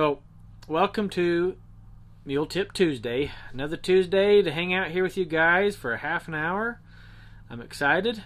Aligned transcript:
So, 0.00 0.20
welcome 0.66 1.10
to 1.10 1.56
Mule 2.24 2.46
Tip 2.46 2.72
Tuesday. 2.72 3.32
Another 3.52 3.76
Tuesday 3.76 4.40
to 4.40 4.50
hang 4.50 4.72
out 4.72 4.92
here 4.92 5.02
with 5.02 5.18
you 5.18 5.26
guys 5.26 5.76
for 5.76 5.92
a 5.92 5.98
half 5.98 6.26
an 6.26 6.34
hour. 6.34 6.80
I'm 7.50 7.60
excited 7.60 8.22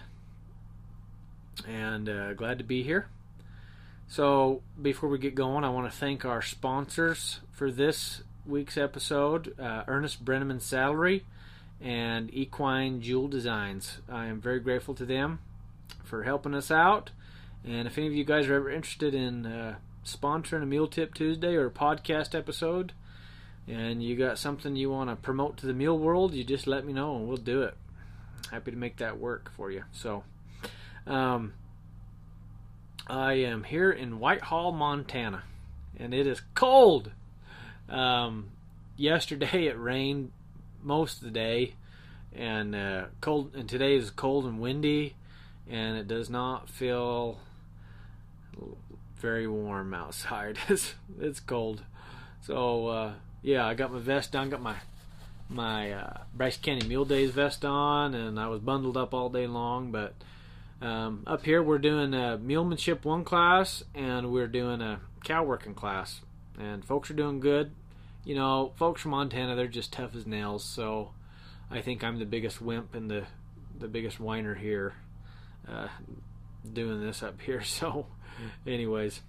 and 1.67 2.07
uh, 2.07 2.33
glad 2.33 2.59
to 2.59 2.63
be 2.63 2.81
here. 2.81 3.09
So, 4.07 4.61
before 4.81 5.09
we 5.09 5.17
get 5.17 5.35
going, 5.35 5.65
I 5.65 5.69
want 5.69 5.91
to 5.91 5.97
thank 5.97 6.23
our 6.23 6.41
sponsors 6.41 7.41
for 7.51 7.69
this 7.69 8.23
week's 8.45 8.77
episode 8.77 9.53
uh, 9.59 9.83
Ernest 9.85 10.23
Brenneman 10.23 10.61
Saddlery 10.61 11.23
and 11.81 12.33
Equine 12.33 13.01
Jewel 13.01 13.27
Designs. 13.27 13.97
I 14.09 14.27
am 14.27 14.39
very 14.39 14.61
grateful 14.61 14.93
to 14.93 15.05
them 15.05 15.39
for 16.05 16.23
helping 16.23 16.55
us 16.55 16.71
out. 16.71 17.11
And 17.65 17.85
if 17.85 17.97
any 17.97 18.07
of 18.07 18.13
you 18.13 18.23
guys 18.23 18.47
are 18.47 18.55
ever 18.55 18.69
interested 18.69 19.13
in 19.13 19.45
uh, 19.45 19.75
sponsoring 20.05 20.63
a 20.63 20.65
Mule 20.65 20.87
Tip 20.87 21.13
Tuesday 21.13 21.55
or 21.55 21.65
a 21.65 21.71
podcast 21.71 22.35
episode, 22.35 22.93
and 23.67 24.03
you 24.03 24.15
got 24.15 24.37
something 24.37 24.75
you 24.75 24.91
want 24.91 25.09
to 25.09 25.15
promote 25.15 25.57
to 25.57 25.65
the 25.65 25.73
meal 25.73 25.97
world, 25.97 26.33
you 26.33 26.43
just 26.43 26.67
let 26.67 26.85
me 26.85 26.93
know 26.93 27.15
and 27.15 27.27
we'll 27.27 27.37
do 27.37 27.63
it. 27.63 27.75
Happy 28.51 28.71
to 28.71 28.77
make 28.77 28.97
that 28.97 29.19
work 29.19 29.51
for 29.55 29.71
you. 29.71 29.83
So, 29.91 30.23
um, 31.07 31.53
I 33.07 33.33
am 33.33 33.63
here 33.63 33.91
in 33.91 34.19
Whitehall, 34.19 34.71
Montana, 34.71 35.43
and 35.97 36.13
it 36.13 36.27
is 36.27 36.41
cold. 36.53 37.11
Um, 37.89 38.51
yesterday 38.97 39.65
it 39.67 39.79
rained 39.79 40.31
most 40.83 41.17
of 41.17 41.23
the 41.23 41.31
day, 41.31 41.73
and 42.35 42.75
uh, 42.75 43.05
cold. 43.21 43.55
And 43.55 43.67
today 43.67 43.95
is 43.95 44.11
cold 44.11 44.45
and 44.45 44.59
windy, 44.59 45.15
and 45.67 45.97
it 45.97 46.07
does 46.07 46.29
not 46.29 46.69
feel 46.69 47.39
very 49.19 49.47
warm 49.47 49.93
outside. 49.93 50.57
it's 50.69 50.95
it's 51.19 51.39
cold. 51.39 51.83
So 52.41 52.87
uh, 52.87 53.13
yeah, 53.41 53.65
I 53.65 53.73
got 53.73 53.91
my 53.91 53.99
vest 53.99 54.35
on, 54.35 54.49
got 54.49 54.61
my 54.61 54.75
my 55.49 55.91
uh, 55.91 56.17
Bryce 56.33 56.57
Canyon 56.57 56.87
Mule 56.87 57.05
Days 57.05 57.31
vest 57.31 57.63
on, 57.65 58.13
and 58.13 58.39
I 58.39 58.47
was 58.47 58.59
bundled 58.59 58.97
up 58.97 59.13
all 59.13 59.29
day 59.29 59.47
long. 59.47 59.91
But 59.91 60.15
um, 60.81 61.23
up 61.27 61.45
here, 61.45 61.61
we're 61.61 61.77
doing 61.77 62.13
a 62.13 62.37
mulemanship 62.37 63.05
one 63.05 63.23
class, 63.23 63.83
and 63.93 64.31
we're 64.31 64.47
doing 64.47 64.81
a 64.81 64.99
cow 65.23 65.43
working 65.43 65.73
class, 65.73 66.21
and 66.59 66.83
folks 66.83 67.09
are 67.09 67.15
doing 67.15 67.39
good. 67.39 67.71
You 68.23 68.35
know, 68.35 68.73
folks 68.75 69.01
from 69.01 69.11
Montana, 69.11 69.55
they're 69.55 69.67
just 69.67 69.93
tough 69.93 70.15
as 70.15 70.25
nails. 70.25 70.63
So 70.63 71.11
I 71.69 71.81
think 71.81 72.03
I'm 72.03 72.19
the 72.19 72.25
biggest 72.25 72.61
wimp 72.61 72.95
and 72.95 73.09
the 73.09 73.25
the 73.77 73.87
biggest 73.87 74.19
whiner 74.19 74.55
here, 74.55 74.93
uh, 75.67 75.89
doing 76.71 77.01
this 77.01 77.21
up 77.21 77.41
here. 77.41 77.61
So 77.65 78.07
anyways, 78.65 79.21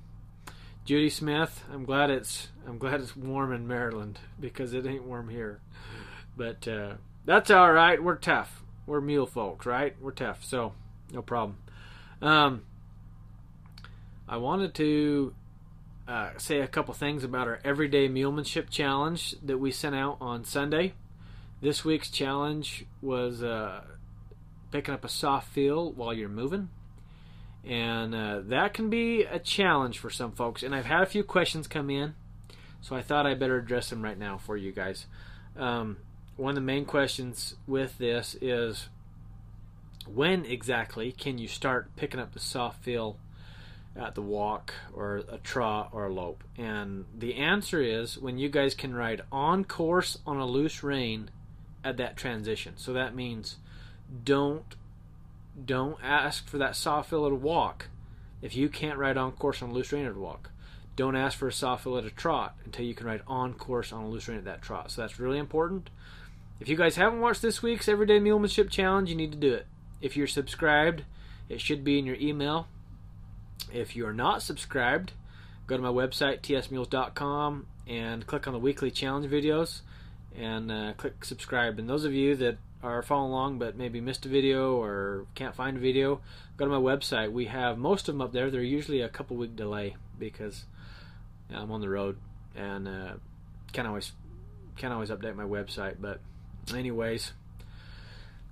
Judy 0.85 1.11
Smith, 1.11 1.65
I'm 1.73 1.85
glad 1.85 2.11
it's 2.11 2.49
I'm 2.67 2.79
glad 2.79 3.01
it's 3.01 3.17
warm 3.17 3.53
in 3.53 3.67
Maryland 3.67 4.21
because 4.39 4.73
it 4.73 4.87
ain't 4.87 5.05
warm 5.05 5.29
here. 5.29 5.61
But 6.37 6.69
uh, 6.69 6.95
that's 7.25 7.51
all 7.51 7.73
right. 7.73 8.03
We're 8.03 8.17
tough. 8.17 8.63
We're 8.87 9.01
mule 9.01 9.27
folks, 9.27 9.67
right? 9.67 9.97
We're 10.01 10.13
tough, 10.13 10.45
so 10.45 10.75
no 11.13 11.23
problem. 11.23 11.59
Um, 12.23 12.63
I 14.29 14.37
wanted 14.37 14.75
to 14.75 15.35
uh, 16.07 16.31
say 16.37 16.61
a 16.61 16.69
couple 16.69 16.95
things 16.95 17.25
about 17.25 17.49
our 17.49 17.59
everyday 17.65 18.09
mulemanship 18.09 18.71
challenge 18.71 19.35
that 19.43 19.59
we 19.59 19.73
sent 19.73 19.97
out 19.97 20.19
on 20.21 20.45
Sunday. 20.45 20.95
This 21.61 21.85
week's 21.85 22.11
challenge 22.11 22.85
was 23.03 23.43
uh, 23.43 23.83
picking 24.71 24.95
up 24.95 25.05
a 25.05 25.09
soft 25.09 25.49
feel 25.49 25.91
while 25.91 26.15
you're 26.15 26.29
moving 26.29 26.69
and 27.67 28.15
uh, 28.15 28.41
that 28.45 28.75
can 28.75 28.89
be 28.89 29.23
a 29.25 29.39
challenge 29.39 29.99
for 29.99 30.11
some 30.11 30.33
folks. 30.33 30.63
And 30.63 30.75
I've 30.75 30.85
had 30.85 31.03
a 31.03 31.07
few 31.07 31.25
questions 31.25 31.67
come 31.67 31.91
in, 31.91 32.15
so 32.81 32.95
I 32.95 33.03
thought 33.03 33.27
I 33.27 33.35
better 33.35 33.59
address 33.59 33.91
them 33.91 34.03
right 34.03 34.19
now 34.19 34.39
for 34.39 34.57
you 34.57 34.73
guys. 34.73 35.07
Um, 35.57 35.99
one 36.37 36.51
of 36.51 36.55
the 36.55 36.61
main 36.61 36.85
questions 36.85 37.57
with 37.67 37.99
this 37.99 38.37
is 38.41 38.89
when 40.07 40.45
exactly 40.45 41.11
can 41.11 41.39
you 41.39 41.49
start 41.49 41.97
picking 41.97 42.21
up 42.21 42.33
the 42.33 42.41
soft 42.41 42.85
feel 42.85 43.19
at 43.97 44.15
the 44.15 44.23
walk 44.23 44.75
or 44.93 45.23
a 45.29 45.39
trot 45.39 45.89
or 45.93 46.07
a 46.07 46.13
lope? 46.13 46.45
And 46.57 47.07
the 47.17 47.35
answer 47.37 47.81
is 47.81 48.19
when 48.19 48.39
you 48.39 48.49
guys 48.49 48.75
can 48.75 48.95
ride 48.95 49.23
on 49.33 49.65
course 49.65 50.19
on 50.27 50.37
a 50.37 50.47
loose 50.47 50.83
rein 50.83 51.31
at 51.83 51.97
that 51.97 52.17
transition. 52.17 52.75
So 52.77 52.93
that 52.93 53.15
means 53.15 53.57
don't 54.25 54.77
don't 55.65 55.99
ask 56.03 56.49
for 56.49 56.59
that 56.59 56.77
soft 56.77 57.13
at 57.13 57.17
a 57.17 57.35
walk 57.35 57.89
if 58.43 58.55
you 58.55 58.69
can't 58.69 58.99
ride 58.99 59.17
on 59.17 59.33
course 59.33 59.63
on 59.63 59.71
a 59.71 59.73
loose 59.73 59.93
rein 59.93 60.07
at 60.07 60.17
walk. 60.17 60.51
Don't 60.95 61.17
ask 61.17 61.39
for 61.39 61.49
a 61.49 61.53
soft 61.53 61.87
at 61.87 62.05
a 62.05 62.11
trot 62.11 62.57
until 62.65 62.85
you 62.85 62.95
can 62.95 63.07
ride 63.07 63.23
on 63.27 63.55
course 63.55 63.93
on 63.93 64.05
a 64.05 64.09
loose 64.09 64.29
rein 64.29 64.39
at 64.39 64.45
that 64.45 64.63
trot. 64.63 64.91
So 64.91 65.03
that's 65.03 65.19
really 65.19 65.39
important. 65.39 65.91
If 66.59 66.69
you 66.69 66.77
guys 66.77 66.97
haven't 66.97 67.21
watched 67.21 67.43
this 67.43 67.63
week's 67.63 67.89
Everyday 67.89 68.19
Mulemanship 68.19 68.71
Challenge, 68.71 69.11
you 69.11 69.17
need 69.17 69.33
to 69.33 69.39
do 69.39 69.53
it. 69.53 69.67
If 70.01 70.17
you're 70.17 70.27
subscribed, 70.27 71.05
it 71.49 71.61
should 71.61 71.85
be 71.85 71.99
in 71.99 72.07
your 72.07 72.17
email. 72.17 72.67
If 73.73 73.95
you're 73.95 74.13
not 74.13 74.43
subscribed, 74.43 75.13
go 75.67 75.77
to 75.77 75.83
my 75.83 75.91
website, 75.91 76.41
tsmules.com, 76.41 77.67
and 77.87 78.27
click 78.27 78.47
on 78.47 78.53
the 78.53 78.59
weekly 78.59 78.91
challenge 78.91 79.31
videos 79.31 79.81
and 80.35 80.73
uh, 80.73 80.93
click 80.97 81.25
subscribe. 81.25 81.79
And 81.79 81.89
those 81.89 82.05
of 82.05 82.13
you 82.13 82.37
that 82.37 82.59
are 82.83 83.03
following 83.03 83.33
along 83.33 83.59
but 83.59 83.77
maybe 83.77 84.01
missed 84.01 84.27
a 84.27 84.29
video 84.29 84.77
or 84.77 85.27
can't 85.35 85.55
find 85.55 85.77
a 85.77 85.81
video, 85.81 86.21
go 86.57 86.65
to 86.65 86.71
my 86.71 86.77
website. 86.77 87.33
We 87.33 87.47
have 87.47 87.79
most 87.79 88.09
of 88.09 88.15
them 88.15 88.23
up 88.23 88.33
there. 88.33 88.51
They're 88.51 88.63
usually 88.63 89.01
a 89.01 89.09
couple 89.09 89.37
week 89.37 89.57
delay 89.57 89.97
because 90.19 90.65
you 91.49 91.57
know, 91.57 91.63
I'm 91.63 91.71
on 91.73 91.81
the 91.81 91.89
road 91.89 92.19
and 92.55 92.89
uh, 92.89 93.13
can't 93.73 93.89
always 93.89 94.13
can't 94.77 94.93
always 94.93 95.11
update 95.11 95.35
my 95.37 95.45
website. 95.45 95.97
But 96.01 96.21
anyways, 96.75 97.33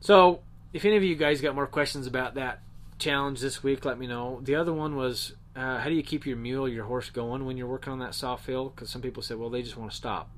so 0.00 0.40
if 0.72 0.84
any 0.84 0.96
of 0.96 1.04
you 1.04 1.16
guys 1.16 1.40
got 1.40 1.54
more 1.54 1.66
questions 1.66 2.06
about 2.06 2.34
that 2.34 2.60
challenge 2.98 3.40
this 3.40 3.62
week, 3.62 3.84
let 3.84 3.98
me 3.98 4.06
know. 4.06 4.40
The 4.42 4.54
other 4.54 4.72
one 4.72 4.96
was 4.96 5.34
uh, 5.56 5.78
how 5.78 5.88
do 5.88 5.94
you 5.94 6.02
keep 6.02 6.26
your 6.26 6.36
mule, 6.36 6.68
your 6.68 6.84
horse 6.84 7.10
going 7.10 7.44
when 7.44 7.56
you're 7.56 7.68
working 7.68 7.92
on 7.92 8.00
that 8.00 8.14
soft 8.14 8.44
feel? 8.44 8.70
Because 8.70 8.90
some 8.90 9.02
people 9.02 9.22
said, 9.22 9.38
well, 9.38 9.50
they 9.50 9.62
just 9.62 9.76
want 9.76 9.90
to 9.90 9.96
stop. 9.96 10.30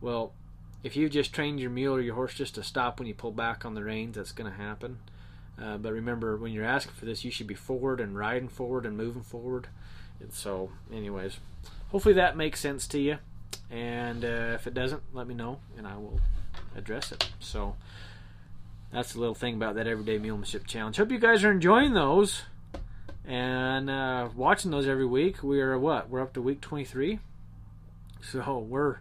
Well, 0.00 0.32
if 0.86 0.94
you've 0.94 1.10
just 1.10 1.32
trained 1.32 1.58
your 1.58 1.68
mule 1.68 1.96
or 1.96 2.00
your 2.00 2.14
horse 2.14 2.32
just 2.32 2.54
to 2.54 2.62
stop 2.62 3.00
when 3.00 3.08
you 3.08 3.14
pull 3.14 3.32
back 3.32 3.64
on 3.64 3.74
the 3.74 3.82
reins, 3.82 4.14
that's 4.14 4.30
going 4.30 4.48
to 4.48 4.56
happen. 4.56 5.00
Uh, 5.60 5.76
but 5.78 5.92
remember, 5.92 6.36
when 6.36 6.52
you're 6.52 6.64
asking 6.64 6.94
for 6.94 7.06
this, 7.06 7.24
you 7.24 7.30
should 7.32 7.48
be 7.48 7.56
forward 7.56 8.00
and 8.00 8.16
riding 8.16 8.48
forward 8.48 8.86
and 8.86 8.96
moving 8.96 9.24
forward. 9.24 9.66
And 10.20 10.32
so, 10.32 10.70
anyways, 10.92 11.40
hopefully 11.90 12.14
that 12.14 12.36
makes 12.36 12.60
sense 12.60 12.86
to 12.88 13.00
you. 13.00 13.18
And 13.68 14.24
uh, 14.24 14.52
if 14.54 14.68
it 14.68 14.74
doesn't, 14.74 15.02
let 15.12 15.26
me 15.26 15.34
know, 15.34 15.58
and 15.76 15.88
I 15.88 15.96
will 15.96 16.20
address 16.76 17.10
it. 17.10 17.30
So 17.40 17.74
that's 18.92 19.16
a 19.16 19.18
little 19.18 19.34
thing 19.34 19.56
about 19.56 19.74
that 19.74 19.88
everyday 19.88 20.20
mulemanship 20.20 20.68
challenge. 20.68 20.98
Hope 20.98 21.10
you 21.10 21.18
guys 21.18 21.42
are 21.42 21.50
enjoying 21.50 21.94
those 21.94 22.42
and 23.24 23.90
uh, 23.90 24.28
watching 24.36 24.70
those 24.70 24.86
every 24.86 25.06
week. 25.06 25.42
We 25.42 25.60
are 25.60 25.76
what? 25.76 26.08
We're 26.08 26.20
up 26.20 26.32
to 26.34 26.40
week 26.40 26.60
23, 26.60 27.18
so 28.22 28.58
we're 28.60 28.98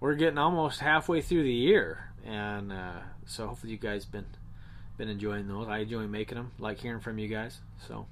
we're 0.00 0.14
getting 0.14 0.38
almost 0.38 0.80
halfway 0.80 1.20
through 1.20 1.44
the 1.44 1.52
year, 1.52 2.10
and 2.24 2.72
uh, 2.72 3.00
so 3.26 3.46
hopefully 3.46 3.72
you 3.72 3.78
guys 3.78 4.04
been 4.06 4.26
been 4.96 5.08
enjoying 5.08 5.46
those. 5.46 5.68
I 5.68 5.78
enjoy 5.78 6.06
making 6.06 6.36
them, 6.36 6.52
like 6.58 6.78
hearing 6.78 7.00
from 7.00 7.18
you 7.18 7.28
guys. 7.28 7.60
So, 7.86 8.06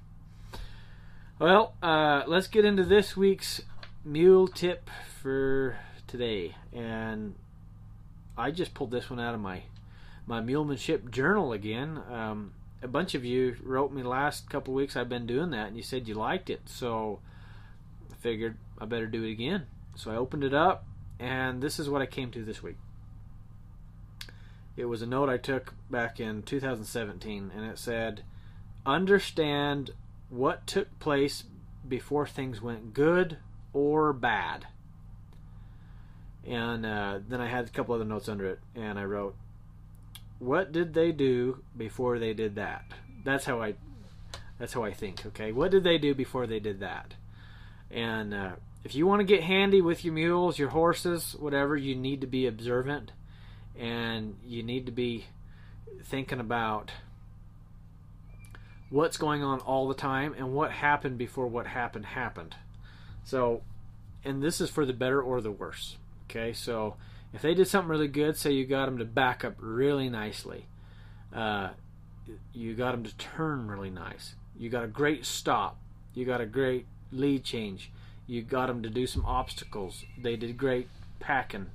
well, 1.39 1.73
uh, 1.83 2.23
let's 2.27 2.47
get 2.47 2.65
into 2.65 2.83
this 2.83 3.17
week's 3.17 3.61
mule 4.05 4.47
tip 4.47 4.89
for 5.21 5.77
today, 6.07 6.55
and 6.71 7.35
I 8.37 8.51
just 8.51 8.73
pulled 8.73 8.91
this 8.91 9.09
one 9.09 9.19
out 9.19 9.33
of 9.33 9.41
my 9.41 9.63
my 10.27 10.41
mulemanship 10.41 11.09
journal 11.09 11.53
again. 11.53 11.99
Um, 12.11 12.53
a 12.81 12.87
bunch 12.87 13.13
of 13.15 13.25
you 13.25 13.57
wrote 13.63 13.91
me 13.91 14.03
last 14.03 14.49
couple 14.49 14.73
weeks. 14.73 14.95
I've 14.95 15.09
been 15.09 15.25
doing 15.25 15.49
that, 15.49 15.67
and 15.67 15.75
you 15.75 15.83
said 15.83 16.07
you 16.07 16.13
liked 16.13 16.51
it, 16.51 16.61
so 16.65 17.19
I 18.11 18.15
figured 18.15 18.57
I 18.79 18.85
better 18.85 19.07
do 19.07 19.23
it 19.23 19.31
again. 19.31 19.65
So 19.95 20.11
I 20.11 20.15
opened 20.15 20.43
it 20.43 20.53
up 20.53 20.85
and 21.19 21.61
this 21.61 21.79
is 21.79 21.89
what 21.89 22.01
I 22.01 22.05
came 22.05 22.31
to 22.31 22.43
this 22.43 22.63
week. 22.63 22.77
It 24.77 24.85
was 24.85 25.01
a 25.01 25.07
note 25.07 25.27
I 25.27 25.37
took 25.37 25.73
back 25.89 26.19
in 26.19 26.41
2017, 26.41 27.51
and 27.53 27.65
it 27.65 27.77
said, 27.77 28.23
Understand 28.85 29.91
what 30.29 30.65
took 30.65 30.99
place 30.99 31.43
before 31.87 32.25
things 32.25 32.61
went 32.61 32.93
good 32.93 33.37
or 33.73 34.13
bad. 34.13 34.67
And 36.47 36.85
uh, 36.85 37.19
then 37.27 37.41
I 37.41 37.47
had 37.47 37.65
a 37.65 37.69
couple 37.69 37.93
other 37.93 38.05
notes 38.05 38.29
under 38.29 38.45
it, 38.45 38.59
and 38.73 38.97
I 38.97 39.03
wrote, 39.03 39.35
What 40.39 40.71
did 40.71 40.93
they 40.93 41.11
do 41.11 41.61
before 41.77 42.17
they 42.17 42.33
did 42.33 42.55
that? 42.55 42.85
That's 43.23 43.45
how 43.45 43.61
I. 43.61 43.75
That's 44.57 44.73
how 44.73 44.83
I 44.83 44.93
think. 44.93 45.25
Okay, 45.25 45.51
what 45.51 45.71
did 45.71 45.83
they 45.83 45.97
do 45.97 46.13
before 46.13 46.47
they 46.47 46.59
did 46.59 46.79
that? 46.79 47.15
And 47.91 48.33
uh, 48.33 48.51
if 48.83 48.95
you 48.95 49.05
want 49.05 49.19
to 49.19 49.25
get 49.25 49.43
handy 49.43 49.81
with 49.81 50.05
your 50.05 50.13
mules, 50.13 50.57
your 50.57 50.69
horses, 50.69 51.35
whatever, 51.37 51.75
you 51.75 51.95
need 51.95 52.21
to 52.21 52.27
be 52.27 52.47
observant 52.47 53.11
and 53.77 54.37
you 54.45 54.63
need 54.63 54.85
to 54.85 54.91
be 54.91 55.25
thinking 56.03 56.39
about 56.39 56.91
what's 58.89 59.17
going 59.17 59.43
on 59.43 59.59
all 59.59 59.87
the 59.87 59.93
time 59.93 60.33
and 60.37 60.53
what 60.53 60.71
happened 60.71 61.17
before 61.17 61.47
what 61.47 61.67
happened 61.67 62.05
happened. 62.05 62.55
So, 63.23 63.61
and 64.23 64.41
this 64.41 64.59
is 64.59 64.69
for 64.69 64.85
the 64.85 64.93
better 64.93 65.21
or 65.21 65.41
the 65.41 65.51
worse. 65.51 65.97
Okay, 66.29 66.53
so 66.53 66.95
if 67.33 67.41
they 67.41 67.53
did 67.53 67.67
something 67.67 67.89
really 67.89 68.07
good, 68.07 68.37
say 68.37 68.51
you 68.51 68.65
got 68.65 68.85
them 68.85 68.97
to 68.97 69.05
back 69.05 69.43
up 69.43 69.55
really 69.59 70.09
nicely, 70.09 70.65
uh, 71.33 71.69
you 72.53 72.75
got 72.75 72.91
them 72.91 73.03
to 73.03 73.15
turn 73.17 73.67
really 73.67 73.89
nice, 73.89 74.35
you 74.57 74.69
got 74.69 74.83
a 74.83 74.87
great 74.87 75.25
stop, 75.25 75.77
you 76.13 76.25
got 76.25 76.41
a 76.41 76.45
great 76.45 76.85
lead 77.11 77.43
change, 77.43 77.91
you 78.29 78.43
got 78.43 78.67
them 78.67 78.83
to 78.83 78.89
do 78.89 79.07
some 79.07 79.25
obstacles, 79.25 80.05
they 80.21 80.35
did 80.35 80.55
great 80.55 80.87
packing, 81.19 81.67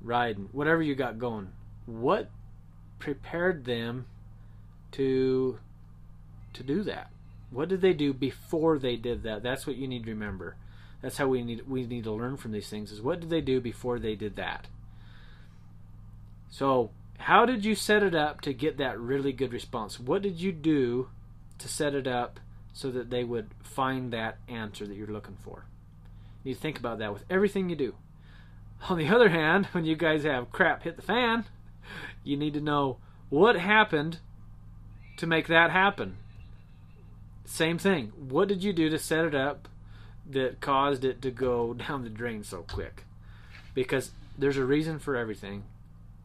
riding, 0.00 0.48
whatever 0.52 0.82
you 0.82 0.94
got 0.94 1.18
going. 1.18 1.48
What 1.84 2.30
prepared 2.98 3.66
them 3.66 4.06
to 4.92 5.58
to 6.54 6.62
do 6.62 6.82
that? 6.84 7.10
What 7.50 7.68
did 7.68 7.82
they 7.82 7.92
do 7.92 8.14
before 8.14 8.78
they 8.78 8.96
did 8.96 9.24
that? 9.24 9.42
That's 9.42 9.66
what 9.66 9.76
you 9.76 9.86
need 9.86 10.04
to 10.04 10.10
remember. 10.10 10.56
That's 11.02 11.18
how 11.18 11.26
we 11.28 11.44
need 11.44 11.68
we 11.68 11.86
need 11.86 12.04
to 12.04 12.12
learn 12.12 12.38
from 12.38 12.52
these 12.52 12.70
things. 12.70 12.90
Is 12.90 13.02
what 13.02 13.20
did 13.20 13.28
they 13.28 13.42
do 13.42 13.60
before 13.60 13.98
they 13.98 14.14
did 14.14 14.36
that? 14.36 14.68
So, 16.48 16.92
how 17.18 17.44
did 17.44 17.64
you 17.64 17.74
set 17.74 18.02
it 18.02 18.14
up 18.14 18.40
to 18.42 18.54
get 18.54 18.78
that 18.78 18.98
really 18.98 19.32
good 19.32 19.52
response? 19.52 20.00
What 20.00 20.22
did 20.22 20.40
you 20.40 20.50
do 20.50 21.08
to 21.58 21.68
set 21.68 21.94
it 21.94 22.06
up 22.06 22.40
so 22.72 22.90
that 22.90 23.10
they 23.10 23.22
would 23.22 23.50
find 23.62 24.12
that 24.12 24.38
answer 24.48 24.86
that 24.86 24.96
you're 24.96 25.08
looking 25.08 25.36
for? 25.44 25.66
You 26.44 26.54
think 26.54 26.78
about 26.78 26.98
that 26.98 27.12
with 27.12 27.24
everything 27.28 27.68
you 27.68 27.76
do. 27.76 27.94
On 28.88 28.98
the 28.98 29.08
other 29.08 29.30
hand, 29.30 29.66
when 29.72 29.84
you 29.84 29.96
guys 29.96 30.24
have 30.24 30.52
crap 30.52 30.82
hit 30.82 30.96
the 30.96 31.02
fan, 31.02 31.46
you 32.22 32.36
need 32.36 32.54
to 32.54 32.60
know 32.60 32.98
what 33.30 33.56
happened 33.56 34.18
to 35.16 35.26
make 35.26 35.46
that 35.48 35.70
happen. 35.70 36.18
Same 37.46 37.78
thing. 37.78 38.12
What 38.16 38.48
did 38.48 38.62
you 38.62 38.72
do 38.72 38.88
to 38.90 38.98
set 38.98 39.24
it 39.24 39.34
up 39.34 39.68
that 40.28 40.60
caused 40.60 41.04
it 41.04 41.22
to 41.22 41.30
go 41.30 41.74
down 41.88 42.04
the 42.04 42.10
drain 42.10 42.44
so 42.44 42.62
quick? 42.62 43.04
Because 43.74 44.12
there's 44.38 44.56
a 44.56 44.64
reason 44.64 44.98
for 44.98 45.16
everything. 45.16 45.64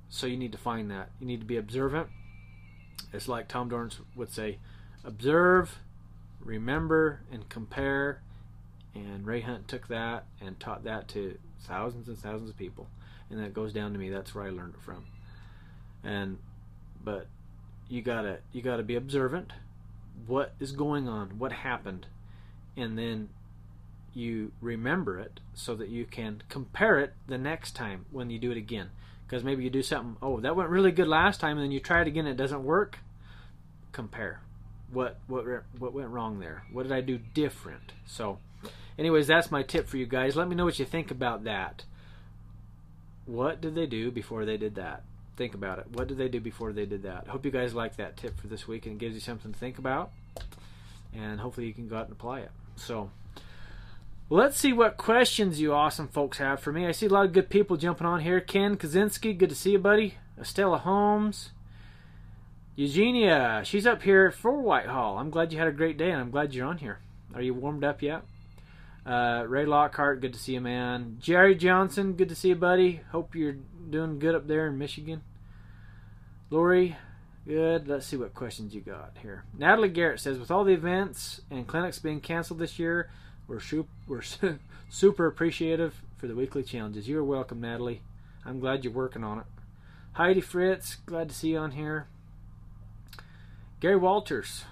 So 0.09 0.27
you 0.27 0.37
need 0.37 0.51
to 0.51 0.57
find 0.57 0.89
that. 0.91 1.09
You 1.19 1.27
need 1.27 1.39
to 1.39 1.45
be 1.45 1.57
observant. 1.57 2.07
It's 3.13 3.27
like 3.27 3.47
Tom 3.47 3.69
Dorrance 3.69 3.99
would 4.15 4.31
say 4.31 4.57
observe, 5.03 5.79
remember, 6.39 7.21
and 7.31 7.47
compare. 7.47 8.21
And 8.95 9.25
Ray 9.25 9.41
Hunt 9.41 9.67
took 9.67 9.87
that 9.87 10.25
and 10.41 10.59
taught 10.59 10.83
that 10.83 11.07
to 11.09 11.37
thousands 11.61 12.07
and 12.07 12.17
thousands 12.17 12.49
of 12.49 12.57
people. 12.57 12.87
And 13.29 13.39
that 13.39 13.53
goes 13.53 13.73
down 13.73 13.93
to 13.93 13.99
me. 13.99 14.09
That's 14.09 14.33
where 14.33 14.43
I 14.43 14.49
learned 14.49 14.75
it 14.75 14.81
from. 14.81 15.05
And 16.03 16.37
but 17.03 17.27
you 17.87 18.01
gotta 18.01 18.39
you 18.51 18.61
gotta 18.61 18.83
be 18.83 18.95
observant. 18.95 19.51
What 20.27 20.53
is 20.59 20.71
going 20.71 21.07
on? 21.07 21.37
What 21.37 21.51
happened? 21.51 22.07
And 22.75 22.97
then 22.97 23.29
you 24.13 24.51
remember 24.61 25.19
it 25.19 25.39
so 25.53 25.75
that 25.75 25.89
you 25.89 26.05
can 26.05 26.43
compare 26.49 26.99
it 26.99 27.13
the 27.27 27.37
next 27.37 27.75
time 27.75 28.05
when 28.11 28.29
you 28.29 28.39
do 28.39 28.51
it 28.51 28.57
again. 28.57 28.89
Because 29.25 29.43
maybe 29.43 29.63
you 29.63 29.69
do 29.69 29.83
something, 29.83 30.17
oh, 30.21 30.39
that 30.39 30.55
went 30.55 30.69
really 30.69 30.91
good 30.91 31.07
last 31.07 31.39
time, 31.39 31.57
and 31.57 31.65
then 31.65 31.71
you 31.71 31.79
try 31.79 32.01
it 32.01 32.07
again, 32.07 32.25
it 32.25 32.37
doesn't 32.37 32.63
work. 32.63 32.99
Compare. 33.91 34.41
What 34.91 35.17
what 35.27 35.45
what 35.77 35.93
went 35.93 36.09
wrong 36.09 36.39
there? 36.39 36.63
What 36.71 36.83
did 36.83 36.91
I 36.91 37.01
do 37.01 37.19
different? 37.19 37.93
So, 38.05 38.39
anyways, 38.99 39.27
that's 39.27 39.49
my 39.49 39.63
tip 39.63 39.87
for 39.87 39.97
you 39.97 40.05
guys. 40.05 40.35
Let 40.35 40.47
me 40.47 40.55
know 40.55 40.65
what 40.65 40.77
you 40.77 40.85
think 40.85 41.09
about 41.09 41.45
that. 41.45 41.85
What 43.25 43.61
did 43.61 43.73
they 43.73 43.87
do 43.87 44.11
before 44.11 44.45
they 44.45 44.57
did 44.57 44.75
that? 44.75 45.03
Think 45.37 45.53
about 45.53 45.79
it. 45.79 45.87
What 45.93 46.07
did 46.07 46.17
they 46.17 46.27
do 46.27 46.39
before 46.39 46.73
they 46.73 46.85
did 46.85 47.03
that? 47.03 47.27
Hope 47.27 47.45
you 47.45 47.51
guys 47.51 47.73
like 47.73 47.95
that 47.95 48.17
tip 48.17 48.39
for 48.39 48.47
this 48.47 48.67
week 48.67 48.85
and 48.85 48.95
it 48.95 48.99
gives 48.99 49.15
you 49.15 49.21
something 49.21 49.53
to 49.53 49.57
think 49.57 49.77
about. 49.77 50.11
And 51.15 51.39
hopefully 51.39 51.65
you 51.67 51.73
can 51.73 51.87
go 51.87 51.97
out 51.97 52.05
and 52.05 52.11
apply 52.11 52.41
it. 52.41 52.51
So, 52.75 53.09
Let's 54.31 54.59
see 54.59 54.73
what 54.73 54.95
questions 54.95 55.59
you 55.59 55.73
awesome 55.73 56.07
folks 56.07 56.37
have 56.37 56.59
for 56.59 56.71
me. 56.71 56.85
I 56.85 56.91
see 56.91 57.07
a 57.07 57.09
lot 57.09 57.25
of 57.25 57.33
good 57.33 57.49
people 57.49 57.77
jumping 57.77 58.05
on 58.05 58.19
here. 58.19 58.39
Ken 58.39 58.77
Kaczynski, 58.77 59.35
good 59.35 59.49
to 59.49 59.55
see 59.55 59.71
you, 59.71 59.79
buddy. 59.79 60.19
Estella 60.39 60.77
Holmes. 60.77 61.49
Eugenia, 62.75 63.63
she's 63.65 63.87
up 63.87 64.03
here 64.03 64.29
for 64.29 64.51
Whitehall. 64.51 65.17
I'm 65.17 65.31
glad 65.31 65.51
you 65.51 65.57
had 65.57 65.67
a 65.67 65.71
great 65.71 65.97
day, 65.97 66.11
and 66.11 66.21
I'm 66.21 66.29
glad 66.29 66.53
you're 66.53 66.67
on 66.67 66.77
here. 66.77 66.99
Are 67.33 67.41
you 67.41 67.55
warmed 67.55 67.83
up 67.83 68.03
yet? 68.03 68.21
Uh, 69.09 69.43
Ray 69.47 69.65
Lockhart, 69.65 70.21
good 70.21 70.33
to 70.33 70.39
see 70.39 70.53
you, 70.53 70.61
man. 70.61 71.17
Jerry 71.19 71.55
Johnson, 71.55 72.13
good 72.13 72.29
to 72.29 72.35
see 72.35 72.49
you, 72.49 72.55
buddy. 72.55 73.01
Hope 73.11 73.33
you're 73.33 73.55
doing 73.89 74.19
good 74.19 74.35
up 74.35 74.45
there 74.45 74.67
in 74.67 74.77
Michigan. 74.77 75.23
Lori, 76.51 76.95
good. 77.47 77.87
Let's 77.87 78.05
see 78.05 78.17
what 78.17 78.35
questions 78.35 78.75
you 78.75 78.81
got 78.81 79.17
here. 79.23 79.45
Natalie 79.57 79.89
Garrett 79.89 80.19
says, 80.19 80.37
with 80.37 80.51
all 80.51 80.63
the 80.63 80.73
events 80.73 81.41
and 81.49 81.65
clinics 81.65 81.97
being 81.97 82.21
canceled 82.21 82.59
this 82.59 82.77
year, 82.77 83.09
we're, 83.47 83.61
we're 84.07 84.21
super 84.89 85.25
appreciative 85.25 86.03
for 86.17 86.27
the 86.27 86.35
weekly 86.35 86.61
challenges. 86.61 87.09
You're 87.09 87.23
welcome, 87.23 87.61
Natalie. 87.61 88.03
I'm 88.45 88.59
glad 88.59 88.83
you're 88.83 88.93
working 88.93 89.23
on 89.23 89.39
it. 89.39 89.45
Heidi 90.11 90.41
Fritz, 90.41 90.97
glad 91.07 91.29
to 91.29 91.35
see 91.35 91.49
you 91.49 91.57
on 91.57 91.71
here. 91.71 92.05
Gary 93.79 93.97
Walters, 93.97 94.65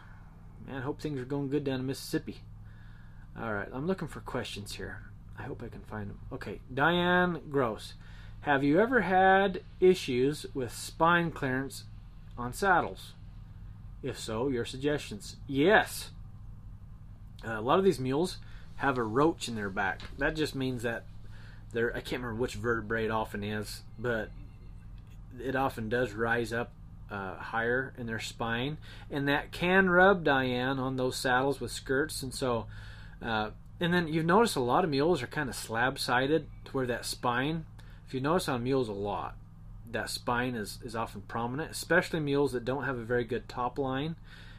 man, 0.67 0.83
hope 0.83 1.01
things 1.01 1.19
are 1.19 1.25
going 1.25 1.49
good 1.49 1.63
down 1.63 1.79
in 1.79 1.87
Mississippi. 1.87 2.41
All 3.39 3.53
right, 3.53 3.69
I'm 3.71 3.85
looking 3.85 4.07
for 4.07 4.19
questions 4.21 4.73
here. 4.73 5.03
I 5.37 5.43
hope 5.43 5.61
I 5.63 5.67
can 5.67 5.81
find 5.81 6.09
them. 6.09 6.19
Okay, 6.33 6.59
Diane 6.73 7.39
Gross, 7.51 7.93
have 8.41 8.63
you 8.63 8.79
ever 8.79 9.01
had 9.01 9.61
issues 9.79 10.47
with 10.55 10.73
spine 10.73 11.29
clearance 11.29 11.83
on 12.35 12.51
saddles? 12.51 13.13
If 14.01 14.17
so, 14.17 14.47
your 14.47 14.65
suggestions. 14.65 15.35
Yes. 15.45 16.09
Uh, 17.47 17.59
a 17.59 17.61
lot 17.61 17.77
of 17.77 17.85
these 17.85 17.99
mules 17.99 18.37
have 18.77 18.97
a 18.97 19.03
roach 19.03 19.47
in 19.47 19.55
their 19.55 19.69
back. 19.69 20.01
That 20.17 20.35
just 20.35 20.55
means 20.55 20.81
that 20.81 21.05
they're 21.73 21.95
I 21.95 21.99
can't 21.99 22.23
remember 22.23 22.41
which 22.41 22.55
vertebrae 22.55 23.05
it 23.05 23.11
often 23.11 23.43
is, 23.43 23.83
but 23.99 24.31
it 25.39 25.55
often 25.55 25.89
does 25.89 26.13
rise 26.13 26.51
up 26.51 26.71
uh, 27.11 27.35
higher 27.35 27.93
in 27.99 28.07
their 28.07 28.19
spine, 28.19 28.77
and 29.11 29.27
that 29.27 29.51
can 29.51 29.91
rub 29.91 30.23
Diane 30.23 30.79
on 30.79 30.95
those 30.95 31.17
saddles 31.17 31.59
with 31.59 31.71
skirts, 31.71 32.23
and 32.23 32.33
so. 32.33 32.65
Uh, 33.21 33.51
and 33.79 33.93
then 33.93 34.07
you've 34.07 34.25
noticed 34.25 34.55
a 34.55 34.61
lot 34.61 34.83
of 34.83 34.89
mules 34.89 35.21
are 35.21 35.27
kind 35.27 35.49
of 35.49 35.55
slab 35.55 35.99
sided 35.99 36.47
to 36.65 36.71
where 36.71 36.87
that 36.87 37.05
spine. 37.05 37.65
If 38.07 38.13
you 38.13 38.21
notice 38.21 38.49
on 38.49 38.63
mules 38.63 38.89
a 38.89 38.93
lot, 38.93 39.35
that 39.91 40.09
spine 40.09 40.55
is, 40.55 40.79
is 40.83 40.95
often 40.95 41.21
prominent, 41.21 41.71
especially 41.71 42.19
mules 42.19 42.51
that 42.53 42.65
don't 42.65 42.83
have 42.83 42.97
a 42.97 43.03
very 43.03 43.23
good 43.23 43.47
top 43.47 43.77
line 43.77 44.15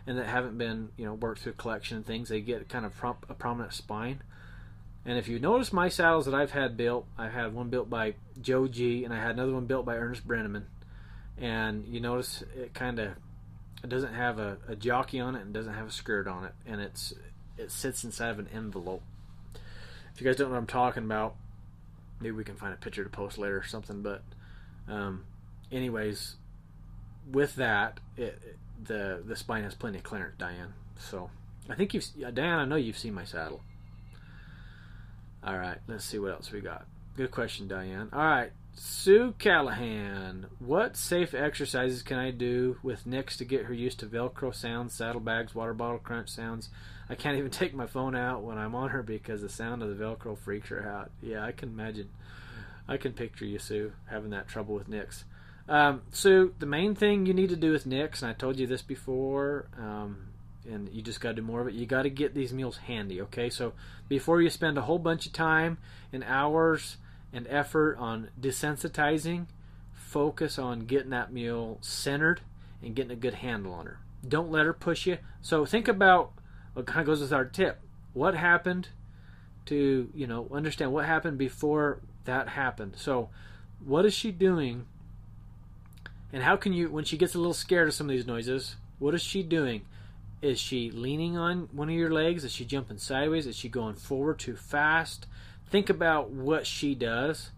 and 0.09 0.17
that 0.17 0.27
haven't 0.27 0.57
been 0.57 0.89
you 0.97 1.05
know 1.05 1.13
worked 1.13 1.43
through 1.43 1.53
collection 1.53 1.99
and 1.99 2.07
things, 2.07 2.31
they 2.31 2.41
get 2.41 2.69
kind 2.69 2.87
of 2.87 2.93
a 3.29 3.35
prominent 3.35 3.75
spine. 3.75 4.23
And 5.05 5.19
if 5.19 5.29
you 5.29 5.39
notice 5.39 5.73
my 5.73 5.89
saddles 5.89 6.25
that 6.25 6.35
I've 6.35 6.51
had 6.51 6.77
built, 6.77 7.07
I 7.17 7.29
had 7.29 7.55
one 7.55 7.69
built 7.69 7.89
by 7.91 8.15
Joe 8.41 8.69
G, 8.69 9.05
and 9.05 9.13
I 9.13 9.19
had 9.19 9.33
another 9.33 9.53
one 9.53 9.67
built 9.67 9.85
by 9.85 9.97
Ernest 9.97 10.27
Brenneman. 10.27 10.65
And 11.37 11.87
you 11.87 12.01
notice 12.01 12.43
it 12.57 12.75
kind 12.75 12.99
of 12.99 13.13
it 13.83 13.91
doesn't 13.91 14.15
have 14.15 14.39
a, 14.39 14.57
a 14.67 14.75
jockey 14.75 15.21
on 15.21 15.37
it 15.37 15.43
and 15.43 15.53
doesn't 15.53 15.75
have 15.75 15.87
a 15.87 15.93
skirt 15.93 16.27
on 16.27 16.45
it, 16.45 16.55
and 16.67 16.81
it's 16.81 17.13
it 17.59 17.71
sits 17.71 18.05
inside 18.05 18.31
of 18.31 18.39
an 18.39 18.49
envelope. 18.55 19.03
If 20.15 20.21
you 20.21 20.27
guys 20.27 20.37
don't 20.37 20.49
know 20.49 20.55
what 20.55 20.61
I'm 20.61 20.67
talking 20.67 21.05
about, 21.05 21.37
maybe 22.21 22.33
we 22.33 22.45
can 22.45 22.57
find 22.57 22.73
a 22.73 22.77
picture 22.77 23.05
to 23.05 23.11
post 23.11 23.39
later 23.39 23.59
or 23.59 23.65
something. 23.65 24.03
But, 24.03 24.23
um, 24.89 25.25
anyways, 25.71 26.37
with 27.31 27.57
that, 27.57 28.01
it, 28.17 28.57
the 28.83 29.23
the 29.25 29.37
spine 29.37 29.65
has 29.65 29.75
plenty 29.75 29.99
of 29.99 30.05
clearance, 30.05 30.37
Diane. 30.39 30.75
So 30.99 31.31
I 31.69 31.75
think 31.75 31.95
you've 31.95 32.07
Diane. 32.35 32.59
I 32.59 32.65
know 32.65 32.77
you've 32.77 32.99
seen 32.99 33.15
my 33.15 33.25
saddle. 33.25 33.61
All 35.45 35.57
right, 35.57 35.79
let's 35.87 36.05
see 36.05 36.19
what 36.19 36.33
else 36.33 36.51
we 36.51 36.61
got. 36.61 36.87
Good 37.17 37.31
question, 37.31 37.69
Diane. 37.69 38.09
All 38.13 38.21
right, 38.21 38.51
Sue 38.75 39.35
Callahan. 39.39 40.47
What 40.59 40.97
safe 40.97 41.35
exercises 41.35 42.03
can 42.03 42.19
I 42.19 42.31
do 42.31 42.79
with 42.83 43.07
Nix 43.07 43.37
to 43.39 43.45
get 43.45 43.67
her 43.67 43.75
used 43.75 44.01
to 44.01 44.07
Velcro 44.07 44.55
sounds, 44.55 44.95
saddlebags, 44.95 45.55
water 45.55 45.75
bottle 45.75 45.99
crunch 45.99 46.29
sounds? 46.29 46.71
I 47.11 47.15
can't 47.15 47.39
even 47.39 47.51
take 47.51 47.75
my 47.75 47.87
phone 47.87 48.15
out 48.15 48.43
when 48.43 48.59
I'm 48.59 48.75
on 48.75 48.91
her 48.91 49.03
because 49.03 49.41
the 49.43 49.49
sound 49.49 49.83
of 49.83 49.97
the 49.97 50.05
Velcro 50.05 50.37
freaks 50.37 50.69
her 50.69 50.87
out. 50.87 51.11
Yeah, 51.23 51.45
I 51.45 51.53
can 51.53 51.71
imagine. 51.71 52.11
I 52.87 52.97
can 52.97 53.13
picture 53.13 53.45
you, 53.45 53.59
Sue, 53.59 53.93
having 54.07 54.31
that 54.31 54.49
trouble 54.49 54.75
with 54.75 54.89
Nix. 54.89 55.25
Um, 55.69 56.03
so 56.11 56.51
the 56.59 56.67
main 56.67 56.95
thing 56.95 57.27
you 57.27 57.35
need 57.35 57.51
to 57.51 57.57
do 57.57 57.73
with 57.73 57.85
Nix, 57.85 58.23
and 58.23 58.31
I 58.31 58.35
told 58.35 58.59
you 58.59 58.67
this 58.67 58.81
before, 58.81 59.69
um, 59.79 60.29
and 60.67 60.89
you 60.91 61.03
just 61.03 61.21
got 61.21 61.31
to 61.31 61.35
do 61.37 61.43
more 61.43 61.61
of 61.61 61.69
it. 61.69 61.75
You 61.75 61.85
got 61.85 62.03
to 62.03 62.11
get 62.11 62.35
these 62.35 62.53
meals 62.53 62.79
handy. 62.79 63.21
Okay, 63.23 63.51
so 63.51 63.75
before 64.09 64.41
you 64.41 64.49
spend 64.49 64.79
a 64.79 64.83
whole 64.83 64.99
bunch 64.99 65.27
of 65.27 65.33
time 65.33 65.79
and 66.13 66.25
hours 66.25 66.97
and 67.33 67.47
effort 67.49 67.97
on 67.99 68.31
desensitizing, 68.41 69.47
focus 69.93 70.59
on 70.59 70.87
getting 70.87 71.11
that 71.11 71.33
meal 71.33 71.79
centered 71.83 72.41
and 72.83 72.95
getting 72.95 73.13
a 73.13 73.17
good 73.17 73.35
handle 73.35 73.75
on 73.75 73.85
her. 73.87 73.99
Don't 74.27 74.51
let 74.51 74.65
her 74.65 74.73
push 74.73 75.07
you. 75.07 75.19
So 75.43 75.67
think 75.67 75.87
about 75.89 76.33
what 76.79 76.87
kind 76.87 77.01
of 77.01 77.07
goes 77.07 77.21
with 77.21 77.33
our 77.33 77.45
tip. 77.45 77.81
What 78.13 78.35
happened 78.35 78.89
to 79.67 80.09
you 80.15 80.27
know 80.27 80.49
understand 80.53 80.93
what 80.93 81.05
happened 81.05 81.39
before 81.39 82.01
that 82.25 82.49
happened. 82.49 82.95
So 82.97 83.31
what 83.85 84.07
is 84.07 84.15
she 84.15 84.31
doing? 84.31 84.87
And 86.33 86.43
how 86.43 86.57
can 86.57 86.73
you, 86.75 86.91
when 86.91 87.05
she 87.05 87.17
gets 87.17 87.35
a 87.35 87.39
little 87.39 87.55
scared 87.55 87.89
of 87.89 87.95
some 87.95 88.11
of 88.11 88.15
these 88.15 88.27
noises, 88.27 88.77
what 88.99 89.15
is 89.15 89.23
she 89.23 89.43
doing? 89.43 89.87
Is 90.43 90.61
she 90.61 90.91
leaning 90.91 91.39
on 91.39 91.71
one 91.73 91.89
of 91.89 91.95
your 91.95 92.13
legs? 92.13 92.45
Is 92.45 92.53
she 92.53 92.67
jumping 92.67 92.99
sideways? 92.99 93.47
Is 93.47 93.57
she 93.57 93.71
going 93.71 93.95
forward 93.95 94.39
too 94.39 94.55
fast? 94.55 95.27
think 95.71 95.91
about 95.91 96.31
what 96.31 96.67
she 96.67 96.95
does, 96.95 97.51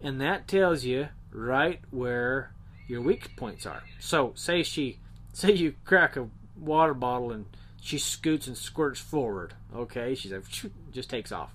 and 0.00 0.20
that 0.20 0.46
tells 0.48 0.84
you 0.84 1.08
right 1.32 1.80
where 1.90 2.52
your 2.86 3.00
weak 3.00 3.36
points 3.36 3.66
are. 3.66 3.82
So, 3.98 4.32
say 4.34 4.62
she, 4.62 4.98
say 5.32 5.52
you 5.52 5.74
crack 5.84 6.16
a 6.16 6.28
water 6.58 6.94
bottle 6.94 7.32
and 7.32 7.46
she 7.80 7.98
scoots 7.98 8.46
and 8.46 8.56
squirts 8.56 9.00
forward. 9.00 9.54
Okay, 9.74 10.14
she's 10.14 10.32
like, 10.32 10.44
just 10.92 11.10
takes 11.10 11.32
off. 11.32 11.54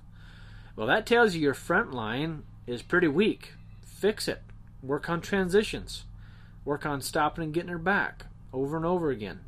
Well, 0.76 0.88
that 0.88 1.06
tells 1.06 1.36
you 1.36 1.42
your 1.42 1.54
front 1.54 1.94
line 1.94 2.44
is 2.66 2.82
pretty 2.82 3.08
weak. 3.08 3.54
Fix 3.86 4.28
it. 4.28 4.42
Work 4.82 5.10
on 5.10 5.22
transitions. 5.22 6.06
Work 6.66 6.86
on 6.86 7.02
stopping 7.02 7.44
and 7.44 7.54
getting 7.54 7.70
her 7.70 7.78
back 7.78 8.26
over 8.52 8.78
and 8.78 8.86
over 8.86 9.10
again. 9.10 9.42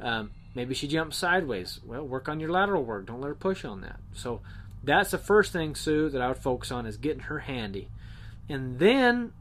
Um, 0.00 0.30
maybe 0.54 0.74
she 0.74 0.88
jumps 0.88 1.16
sideways. 1.16 1.80
Well, 1.84 2.06
work 2.06 2.28
on 2.28 2.40
your 2.40 2.50
lateral 2.50 2.84
work. 2.84 3.06
Don't 3.06 3.20
let 3.20 3.28
her 3.28 3.34
push 3.34 3.64
on 3.64 3.80
that. 3.80 3.98
So 4.12 4.40
that's 4.84 5.12
the 5.12 5.18
first 5.18 5.52
thing, 5.52 5.74
Sue, 5.74 6.08
that 6.10 6.20
I 6.20 6.28
would 6.28 6.38
focus 6.38 6.72
on 6.72 6.86
is 6.86 6.96
getting 6.96 7.24
her 7.24 7.40
handy, 7.40 7.88
and 8.48 8.78
then, 8.78 9.32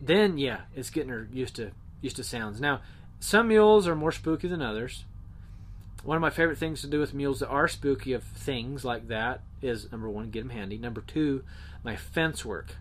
then 0.00 0.38
yeah, 0.38 0.60
it's 0.76 0.90
getting 0.90 1.10
her 1.10 1.28
used 1.32 1.56
to 1.56 1.72
used 2.00 2.16
to 2.16 2.24
sounds. 2.24 2.60
Now, 2.60 2.80
some 3.18 3.48
mules 3.48 3.88
are 3.88 3.96
more 3.96 4.12
spooky 4.12 4.46
than 4.46 4.62
others. 4.62 5.04
One 6.08 6.16
of 6.16 6.22
my 6.22 6.30
favorite 6.30 6.56
things 6.56 6.80
to 6.80 6.86
do 6.86 7.00
with 7.00 7.12
mules 7.12 7.40
that 7.40 7.50
are 7.50 7.68
spooky 7.68 8.14
of 8.14 8.22
things 8.24 8.82
like 8.82 9.08
that 9.08 9.42
is 9.60 9.92
number 9.92 10.08
one, 10.08 10.30
get 10.30 10.40
them 10.40 10.48
handy. 10.48 10.78
Number 10.78 11.02
two, 11.02 11.44
my 11.84 11.96
fence 11.96 12.46
work. 12.46 12.76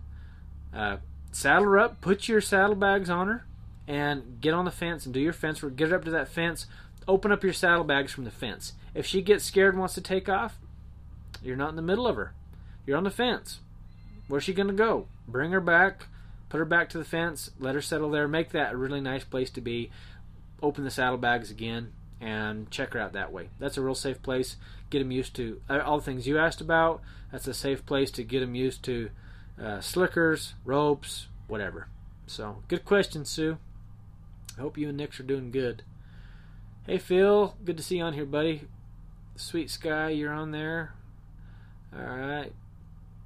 Uh, 0.74 1.00
saddle 1.34 1.65
her 1.65 1.77
up, 1.77 2.00
put 2.00 2.29
your 2.29 2.39
saddlebags 2.39 3.10
on 3.10 3.27
her, 3.27 3.46
and 3.86 4.39
get 4.39 4.53
on 4.53 4.63
the 4.63 4.72
fence 4.72 5.03
and 5.03 5.13
do 5.13 5.19
your 5.19 5.34
fence 5.34 5.62
work. 5.62 5.75
Get 5.75 5.89
her 5.89 5.98
up 5.98 6.05
to 6.05 6.12
that 6.12 6.29
fence. 6.29 6.67
Open 7.05 7.34
up 7.34 7.43
your 7.43 7.51
saddlebags 7.51 8.13
from 8.13 8.24
the 8.24 8.31
fence. 8.31 8.72
If 8.96 9.05
she 9.05 9.22
gets 9.22 9.43
scared 9.43 9.74
and 9.74 9.79
wants 9.79 9.96
to 9.96 10.01
take 10.01 10.29
off, 10.29 10.57
you're 11.43 11.57
not 11.57 11.72
in 11.72 11.75
the 11.75 11.81
middle 11.81 12.07
of 12.07 12.15
her. 12.15 12.31
You're 12.86 12.96
on 12.96 13.03
the 13.03 13.12
fence. 13.12 13.60
Where's 14.29 14.46
she 14.46 14.53
going 14.53 14.69
to 14.69 14.74
go? 14.74 15.07
Bring 15.27 15.51
her 15.51 15.60
back, 15.60 16.05
put 16.48 16.60
her 16.60 16.65
back 16.65 16.88
to 16.91 16.98
the 16.98 17.03
fence, 17.03 17.51
let 17.60 17.75
her 17.75 17.81
settle 17.81 18.10
there, 18.10 18.29
make 18.29 18.51
that 18.51 18.72
a 18.72 18.77
really 18.77 19.01
nice 19.01 19.25
place 19.25 19.50
to 19.50 19.60
be. 19.60 19.91
Open 20.63 20.86
the 20.86 20.89
saddlebags 20.89 21.51
again 21.51 21.91
and 22.19 22.69
check 22.71 22.93
her 22.93 23.00
out 23.00 23.13
that 23.13 23.31
way. 23.31 23.50
That's 23.59 23.77
a 23.77 23.81
real 23.81 23.95
safe 23.95 24.21
place. 24.21 24.57
Get 24.89 25.00
them 25.00 25.12
used 25.12 25.36
to 25.36 25.62
uh, 25.69 25.79
all 25.79 25.97
the 25.97 26.03
things 26.03 26.27
you 26.27 26.38
asked 26.38 26.62
about. 26.62 27.01
That's 27.31 27.47
a 27.47 27.53
safe 27.53 27.86
place 27.86 28.12
to 28.12 28.24
get 28.24 28.39
them 28.39 28.55
used 28.55 28.83
to 28.83 29.09
uh, 29.62 29.81
slickers, 29.81 30.53
ropes, 30.65 31.27
whatever. 31.47 31.88
So, 32.25 32.63
good 32.67 32.86
question, 32.86 33.25
Sue. 33.25 33.57
I 34.57 34.62
hope 34.62 34.77
you 34.77 34.89
and 34.89 34.97
Nix 34.97 35.19
are 35.19 35.24
doing 35.24 35.51
good. 35.51 35.83
Hey, 36.86 36.97
Phil. 36.97 37.55
Good 37.63 37.77
to 37.77 37.83
see 37.83 37.97
you 37.97 38.03
on 38.03 38.13
here, 38.13 38.25
buddy. 38.25 38.63
Sweet 39.36 39.69
Sky, 39.69 40.09
you're 40.09 40.33
on 40.33 40.51
there. 40.51 40.93
All 41.93 42.03
right. 42.03 42.53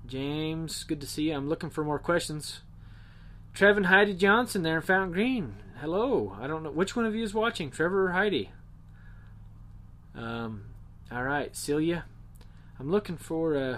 James, 0.05 0.83
good 0.83 0.99
to 1.01 1.07
see 1.07 1.29
you. 1.29 1.35
I'm 1.35 1.47
looking 1.47 1.69
for 1.69 1.83
more 1.83 1.99
questions. 1.99 2.61
Trevor 3.53 3.83
Heidi 3.83 4.13
Johnson 4.13 4.63
there 4.63 4.77
in 4.77 4.81
Fountain 4.81 5.11
Green. 5.11 5.55
Hello. 5.79 6.35
I 6.39 6.47
don't 6.47 6.63
know 6.63 6.71
which 6.71 6.95
one 6.95 7.05
of 7.05 7.15
you 7.15 7.23
is 7.23 7.33
watching, 7.33 7.71
Trevor 7.71 8.07
or 8.07 8.11
Heidi. 8.11 8.51
Um, 10.15 10.65
all 11.11 11.23
right, 11.23 11.55
Celia. 11.55 12.05
I'm 12.79 12.89
looking 12.89 13.17
for 13.17 13.55
uh, 13.55 13.77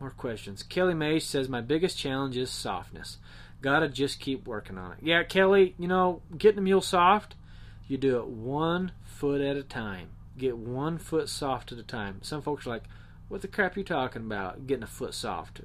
more 0.00 0.10
questions. 0.10 0.62
Kelly 0.62 0.94
May 0.94 1.18
says 1.18 1.48
my 1.48 1.60
biggest 1.60 1.96
challenge 1.96 2.36
is 2.36 2.50
softness. 2.50 3.18
Gotta 3.60 3.88
just 3.88 4.20
keep 4.20 4.46
working 4.46 4.76
on 4.76 4.92
it. 4.92 4.98
Yeah, 5.02 5.22
Kelly. 5.22 5.74
You 5.78 5.88
know, 5.88 6.22
getting 6.36 6.56
the 6.56 6.62
mule 6.62 6.80
soft, 6.80 7.36
you 7.86 7.96
do 7.96 8.18
it 8.18 8.26
one 8.26 8.92
foot 9.04 9.40
at 9.40 9.56
a 9.56 9.62
time. 9.62 10.10
Get 10.36 10.56
one 10.56 10.98
foot 10.98 11.28
soft 11.28 11.72
at 11.72 11.78
a 11.78 11.82
time. 11.82 12.18
Some 12.22 12.42
folks 12.42 12.66
are 12.66 12.70
like, 12.70 12.84
what 13.28 13.40
the 13.40 13.48
crap 13.48 13.76
you 13.76 13.84
talking 13.84 14.22
about? 14.22 14.66
Getting 14.66 14.82
a 14.82 14.88
foot 14.88 15.14
soft. 15.14 15.60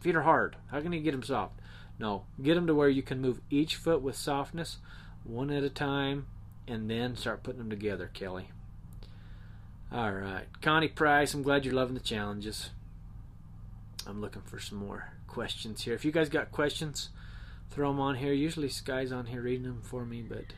Feet 0.00 0.14
are 0.14 0.22
hard. 0.22 0.56
How 0.70 0.80
can 0.80 0.92
you 0.92 1.00
get 1.00 1.12
them 1.12 1.22
soft? 1.22 1.54
No, 1.98 2.24
get 2.42 2.54
them 2.54 2.66
to 2.66 2.74
where 2.74 2.88
you 2.88 3.02
can 3.02 3.20
move 3.20 3.40
each 3.48 3.76
foot 3.76 4.02
with 4.02 4.16
softness, 4.16 4.78
one 5.24 5.50
at 5.50 5.62
a 5.62 5.70
time, 5.70 6.26
and 6.66 6.90
then 6.90 7.16
start 7.16 7.42
putting 7.42 7.58
them 7.58 7.70
together, 7.70 8.10
Kelly. 8.12 8.50
All 9.94 10.12
right, 10.12 10.46
Connie 10.62 10.88
Price. 10.88 11.34
I'm 11.34 11.42
glad 11.42 11.66
you're 11.66 11.74
loving 11.74 11.92
the 11.92 12.00
challenges. 12.00 12.70
I'm 14.06 14.22
looking 14.22 14.40
for 14.40 14.58
some 14.58 14.78
more 14.78 15.12
questions 15.26 15.82
here. 15.82 15.92
If 15.92 16.02
you 16.02 16.10
guys 16.10 16.30
got 16.30 16.50
questions, 16.50 17.10
throw 17.70 17.90
them 17.90 18.00
on 18.00 18.14
here. 18.14 18.32
Usually, 18.32 18.70
Sky's 18.70 19.12
on 19.12 19.26
here 19.26 19.42
reading 19.42 19.64
them 19.64 19.82
for 19.82 20.06
me, 20.06 20.22
but 20.22 20.54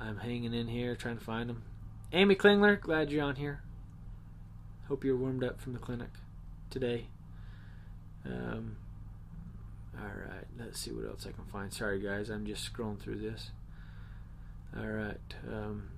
I'm 0.00 0.16
hanging 0.16 0.54
in 0.54 0.68
here 0.68 0.96
trying 0.96 1.18
to 1.18 1.24
find 1.24 1.50
them. 1.50 1.64
Amy 2.14 2.34
Klingler, 2.34 2.80
glad 2.80 3.10
you're 3.10 3.24
on 3.24 3.36
here. 3.36 3.60
Hope 4.88 5.04
you're 5.04 5.18
warmed 5.18 5.44
up 5.44 5.60
from 5.60 5.74
the 5.74 5.78
clinic 5.78 6.08
today. 6.70 7.08
Um, 8.24 8.78
all 9.98 10.06
right, 10.06 10.46
let's 10.58 10.80
see 10.80 10.92
what 10.92 11.04
else 11.04 11.26
I 11.28 11.32
can 11.32 11.44
find. 11.44 11.70
Sorry, 11.74 12.00
guys, 12.00 12.30
I'm 12.30 12.46
just 12.46 12.72
scrolling 12.72 12.98
through 12.98 13.18
this. 13.18 13.50
All 14.74 14.88
right. 14.88 15.34
Um, 15.46 15.90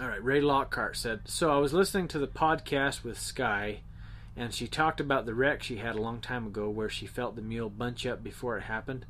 all 0.00 0.08
right, 0.08 0.24
Ray 0.24 0.40
Lockhart 0.40 0.96
said, 0.96 1.20
So 1.26 1.52
I 1.52 1.58
was 1.58 1.74
listening 1.74 2.08
to 2.08 2.18
the 2.18 2.26
podcast 2.26 3.04
with 3.04 3.18
Sky, 3.18 3.80
and 4.34 4.54
she 4.54 4.66
talked 4.66 5.00
about 5.00 5.26
the 5.26 5.34
wreck 5.34 5.62
she 5.62 5.76
had 5.76 5.96
a 5.96 6.00
long 6.00 6.20
time 6.20 6.46
ago 6.46 6.70
where 6.70 6.88
she 6.88 7.06
felt 7.06 7.36
the 7.36 7.42
mule 7.42 7.68
bunch 7.68 8.06
up 8.06 8.24
before 8.24 8.56
it 8.56 8.62
happened. 8.62 9.04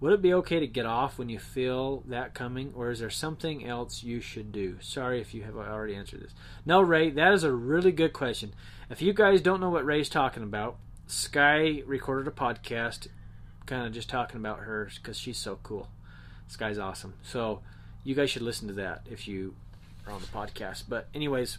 Would 0.00 0.14
it 0.14 0.22
be 0.22 0.34
okay 0.34 0.60
to 0.60 0.66
get 0.66 0.86
off 0.86 1.18
when 1.18 1.28
you 1.28 1.38
feel 1.38 2.02
that 2.06 2.34
coming, 2.34 2.72
or 2.74 2.90
is 2.90 3.00
there 3.00 3.10
something 3.10 3.66
else 3.66 4.02
you 4.02 4.20
should 4.20 4.50
do? 4.50 4.78
Sorry 4.80 5.20
if 5.20 5.34
you 5.34 5.42
have 5.42 5.56
already 5.56 5.94
answered 5.94 6.22
this. 6.22 6.34
No, 6.64 6.80
Ray, 6.80 7.10
that 7.10 7.34
is 7.34 7.44
a 7.44 7.52
really 7.52 7.92
good 7.92 8.14
question. 8.14 8.54
If 8.88 9.02
you 9.02 9.12
guys 9.12 9.42
don't 9.42 9.60
know 9.60 9.70
what 9.70 9.84
Ray's 9.84 10.08
talking 10.08 10.42
about, 10.42 10.76
Sky 11.06 11.82
recorded 11.86 12.26
a 12.28 12.30
podcast 12.30 13.08
kind 13.66 13.86
of 13.86 13.92
just 13.92 14.08
talking 14.08 14.36
about 14.36 14.60
her 14.60 14.90
because 14.96 15.18
she's 15.18 15.38
so 15.38 15.58
cool. 15.62 15.88
Sky's 16.48 16.78
awesome. 16.78 17.14
So 17.22 17.60
you 18.02 18.14
guys 18.14 18.30
should 18.30 18.42
listen 18.42 18.68
to 18.68 18.74
that 18.74 19.06
if 19.10 19.28
you 19.28 19.54
are 20.06 20.12
on 20.12 20.20
the 20.20 20.26
podcast. 20.26 20.84
But, 20.88 21.08
anyways, 21.14 21.58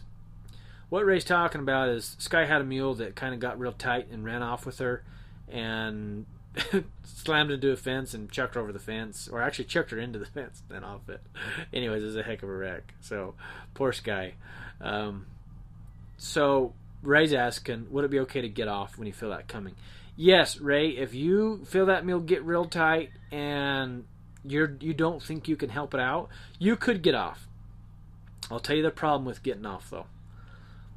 what 0.88 1.04
Ray's 1.04 1.24
talking 1.24 1.60
about 1.60 1.88
is 1.88 2.16
Sky 2.18 2.44
had 2.44 2.60
a 2.60 2.64
mule 2.64 2.94
that 2.94 3.16
kind 3.16 3.34
of 3.34 3.40
got 3.40 3.58
real 3.58 3.72
tight 3.72 4.08
and 4.10 4.24
ran 4.24 4.42
off 4.42 4.66
with 4.66 4.78
her. 4.78 5.02
And 5.48 6.26
slammed 7.02 7.50
into 7.50 7.70
a 7.70 7.76
fence 7.76 8.14
and 8.14 8.30
chucked 8.30 8.54
her 8.54 8.60
over 8.60 8.72
the 8.72 8.78
fence, 8.78 9.28
or 9.28 9.42
actually 9.42 9.66
chucked 9.66 9.90
her 9.90 9.98
into 9.98 10.18
the 10.18 10.26
fence, 10.34 10.62
then 10.68 10.84
off 10.84 11.08
it. 11.08 11.20
Anyways, 11.72 12.02
it 12.02 12.06
was 12.06 12.16
a 12.16 12.22
heck 12.22 12.42
of 12.42 12.48
a 12.48 12.56
wreck. 12.56 12.94
So, 13.00 13.34
poor 13.74 13.92
Sky. 13.92 14.34
Um, 14.80 15.26
so, 16.16 16.74
Ray's 17.02 17.32
asking, 17.32 17.88
would 17.90 18.04
it 18.04 18.10
be 18.10 18.20
okay 18.20 18.40
to 18.40 18.48
get 18.48 18.68
off 18.68 18.98
when 18.98 19.06
you 19.06 19.12
feel 19.12 19.30
that 19.30 19.48
coming? 19.48 19.74
Yes, 20.16 20.58
Ray. 20.58 20.90
If 20.90 21.14
you 21.14 21.64
feel 21.66 21.86
that 21.86 22.06
mule 22.06 22.20
get 22.20 22.42
real 22.42 22.64
tight 22.64 23.10
and 23.30 24.04
you're 24.44 24.76
you 24.80 24.94
don't 24.94 25.22
think 25.22 25.46
you 25.46 25.56
can 25.56 25.68
help 25.68 25.92
it 25.92 26.00
out, 26.00 26.30
you 26.58 26.74
could 26.76 27.02
get 27.02 27.14
off. 27.14 27.46
I'll 28.50 28.60
tell 28.60 28.76
you 28.76 28.82
the 28.82 28.90
problem 28.90 29.24
with 29.24 29.42
getting 29.42 29.66
off 29.66 29.90
though. 29.90 30.06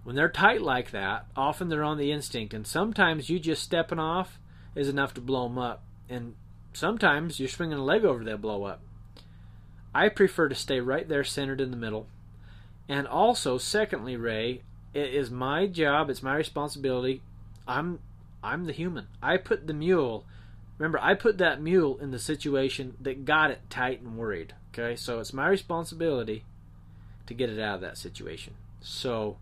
When 0.03 0.15
they're 0.15 0.29
tight 0.29 0.62
like 0.62 0.91
that, 0.91 1.25
often 1.36 1.70
they're 1.70 1.84
on 1.84 1.98
the 1.98 2.12
instinct, 2.12 2.53
and 2.53 2.65
sometimes 2.65 3.29
you 3.29 3.39
just 3.39 3.63
stepping 3.63 4.00
off 4.00 4.39
is 4.74 4.88
enough 4.88 5.13
to 5.15 5.22
blow 5.22 5.48
them 5.48 5.58
up. 5.58 5.84
And 6.08 6.36
sometimes 6.74 7.39
you're 7.39 7.50
swinging 7.50 7.77
a 7.77 7.84
leg 7.84 8.06
over, 8.06 8.24
they'll 8.24 8.38
blow 8.38 8.63
up. 8.63 8.82
I 9.94 10.10
prefer 10.10 10.50
to 10.50 10.56
stay 10.56 10.79
right 10.79 11.08
there 11.08 11.24
centered 11.24 11.62
in 11.62 11.72
the 11.72 11.77
middle. 11.77 12.08
And 12.88 13.08
also, 13.08 13.58
secondly, 13.58 14.15
Ray, 14.15 14.63
it 14.94 15.13
is 15.13 15.29
my 15.29 15.68
job, 15.68 16.10
it's 16.10 16.24
my 16.24 16.36
responsibility. 16.36 17.22
I'm 17.68 18.00
I'm 18.41 18.65
the 18.65 18.74
human. 18.74 19.08
I 19.22 19.38
put 19.38 19.68
the 19.68 19.74
mule 19.74 20.25
remember 20.77 21.00
I 21.01 21.13
put 21.13 21.38
that 21.39 21.62
mule 21.62 21.98
in 22.00 22.12
the 22.12 22.20
situation 22.20 22.96
that 23.01 23.25
got 23.25 23.51
it 23.51 23.70
tight 23.70 24.01
and 24.01 24.18
worried. 24.18 24.53
Okay? 24.74 24.96
So 24.96 25.20
it's 25.20 25.34
my 25.34 25.48
responsibility 25.48 26.46
to 27.30 27.36
get 27.36 27.52
it 27.52 27.60
out 27.60 27.76
of 27.76 27.82
that 27.82 27.96
situation. 27.96 28.56
So 28.82 29.38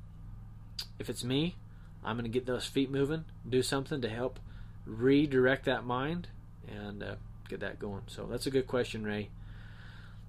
if 1.00 1.10
it's 1.10 1.24
me, 1.24 1.56
I'm 2.04 2.18
going 2.18 2.30
to 2.30 2.30
get 2.30 2.46
those 2.46 2.66
feet 2.66 2.92
moving, 2.92 3.24
do 3.48 3.64
something 3.64 4.02
to 4.02 4.10
help 4.10 4.42
redirect 4.86 5.64
that 5.66 5.86
mind 5.86 6.28
and 6.68 7.02
uh, 7.02 7.16
get 7.48 7.62
that 7.62 7.80
going. 7.80 8.04
So 8.08 8.28
that's 8.30 8.46
a 8.46 8.52
good 8.52 8.68
question, 8.68 9.06
Ray. 9.06 9.30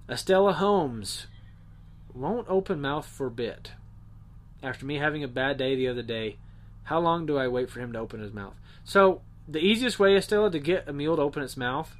Estella 0.09 0.53
Holmes 0.53 1.27
won't 2.13 2.47
open 2.49 2.79
mouth 2.79 3.05
for 3.05 3.29
bit. 3.29 3.73
After 4.63 4.85
me 4.85 4.95
having 4.95 5.21
a 5.25 5.27
bad 5.27 5.57
day 5.57 5.75
the 5.75 5.89
other 5.89 6.01
day, 6.01 6.37
how 6.83 6.99
long 6.99 7.25
do 7.25 7.37
I 7.37 7.49
wait 7.49 7.69
for 7.69 7.81
him 7.81 7.91
to 7.91 7.99
open 7.99 8.21
his 8.21 8.31
mouth? 8.31 8.55
So 8.85 9.21
the 9.49 9.59
easiest 9.59 9.99
way, 9.99 10.15
Estella, 10.15 10.49
to 10.49 10.59
get 10.59 10.87
a 10.87 10.93
mule 10.93 11.17
to 11.17 11.21
open 11.21 11.43
its 11.43 11.57
mouth 11.57 11.93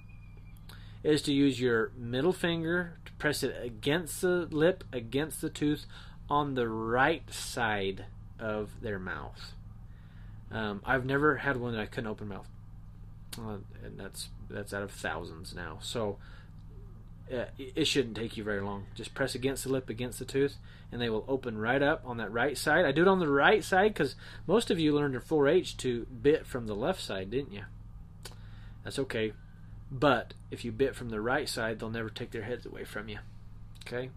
is 1.04 1.22
to 1.24 1.34
use 1.34 1.60
your 1.60 1.92
middle 1.98 2.34
finger 2.34 2.98
to 3.06 3.12
press 3.14 3.44
it 3.44 3.56
against 3.62 4.22
the 4.22 4.48
lip, 4.52 4.84
against 4.92 5.42
the 5.42 5.50
tooth 5.50 5.86
on 6.30 6.56
the 6.56 6.68
right 6.68 7.32
side 7.34 8.06
of 8.40 8.82
their 8.82 9.00
mouth. 9.00 9.54
Um, 10.52 10.82
I've 10.86 11.06
never 11.06 11.38
had 11.38 11.58
one 11.58 11.74
that 11.74 11.82
I 11.82 11.86
couldn't 11.86 12.10
open 12.10 12.28
mouth, 12.28 12.48
uh, 13.38 13.58
and 13.84 13.98
that's 13.98 14.30
that's 14.50 14.74
out 14.74 14.82
of 14.82 14.92
thousands 14.92 15.54
now. 15.54 15.78
So 15.82 16.18
uh, 17.32 17.46
it 17.58 17.86
shouldn't 17.86 18.18
take 18.18 18.36
you 18.36 18.44
very 18.44 18.62
long. 18.62 18.88
Just 18.96 19.14
press 19.14 19.36
against 19.36 19.64
the 19.64 19.72
lip, 19.72 19.90
against 19.90 20.18
the 20.18 20.26
tooth, 20.26 20.58
and 20.92 21.00
they 21.00 21.10
will 21.10 21.26
open 21.28 21.58
right 21.58 21.82
up 21.82 22.02
on 22.04 22.18
that 22.18 22.32
right 22.32 22.58
side. 22.58 22.86
I 22.86 22.92
do 22.92 23.04
it 23.04 23.08
on 23.08 23.20
the 23.20 23.30
right 23.30 23.64
side 23.64 23.94
because 23.94 24.16
most 24.48 24.72
of 24.72 24.80
you 24.80 24.96
learned 24.96 25.14
your 25.14 25.22
4-H 25.22 25.78
to 25.78 26.08
bit 26.08 26.48
from 26.48 26.66
the 26.66 26.74
left 26.74 27.02
side, 27.02 27.30
didn't 27.30 27.54
you? 27.54 27.64
That's 28.84 28.98
okay. 28.98 29.34
But 29.92 30.34
if 30.52 30.64
you 30.64 30.72
bit 30.72 30.96
from 30.96 31.10
the 31.10 31.22
right 31.22 31.50
side, 31.50 31.80
they'll 31.80 31.90
never 31.90 32.10
take 32.10 32.32
their 32.32 32.44
heads 32.44 32.66
away 32.66 32.84
from 32.84 33.10
you. 33.10 33.20
Okay? 33.88 34.10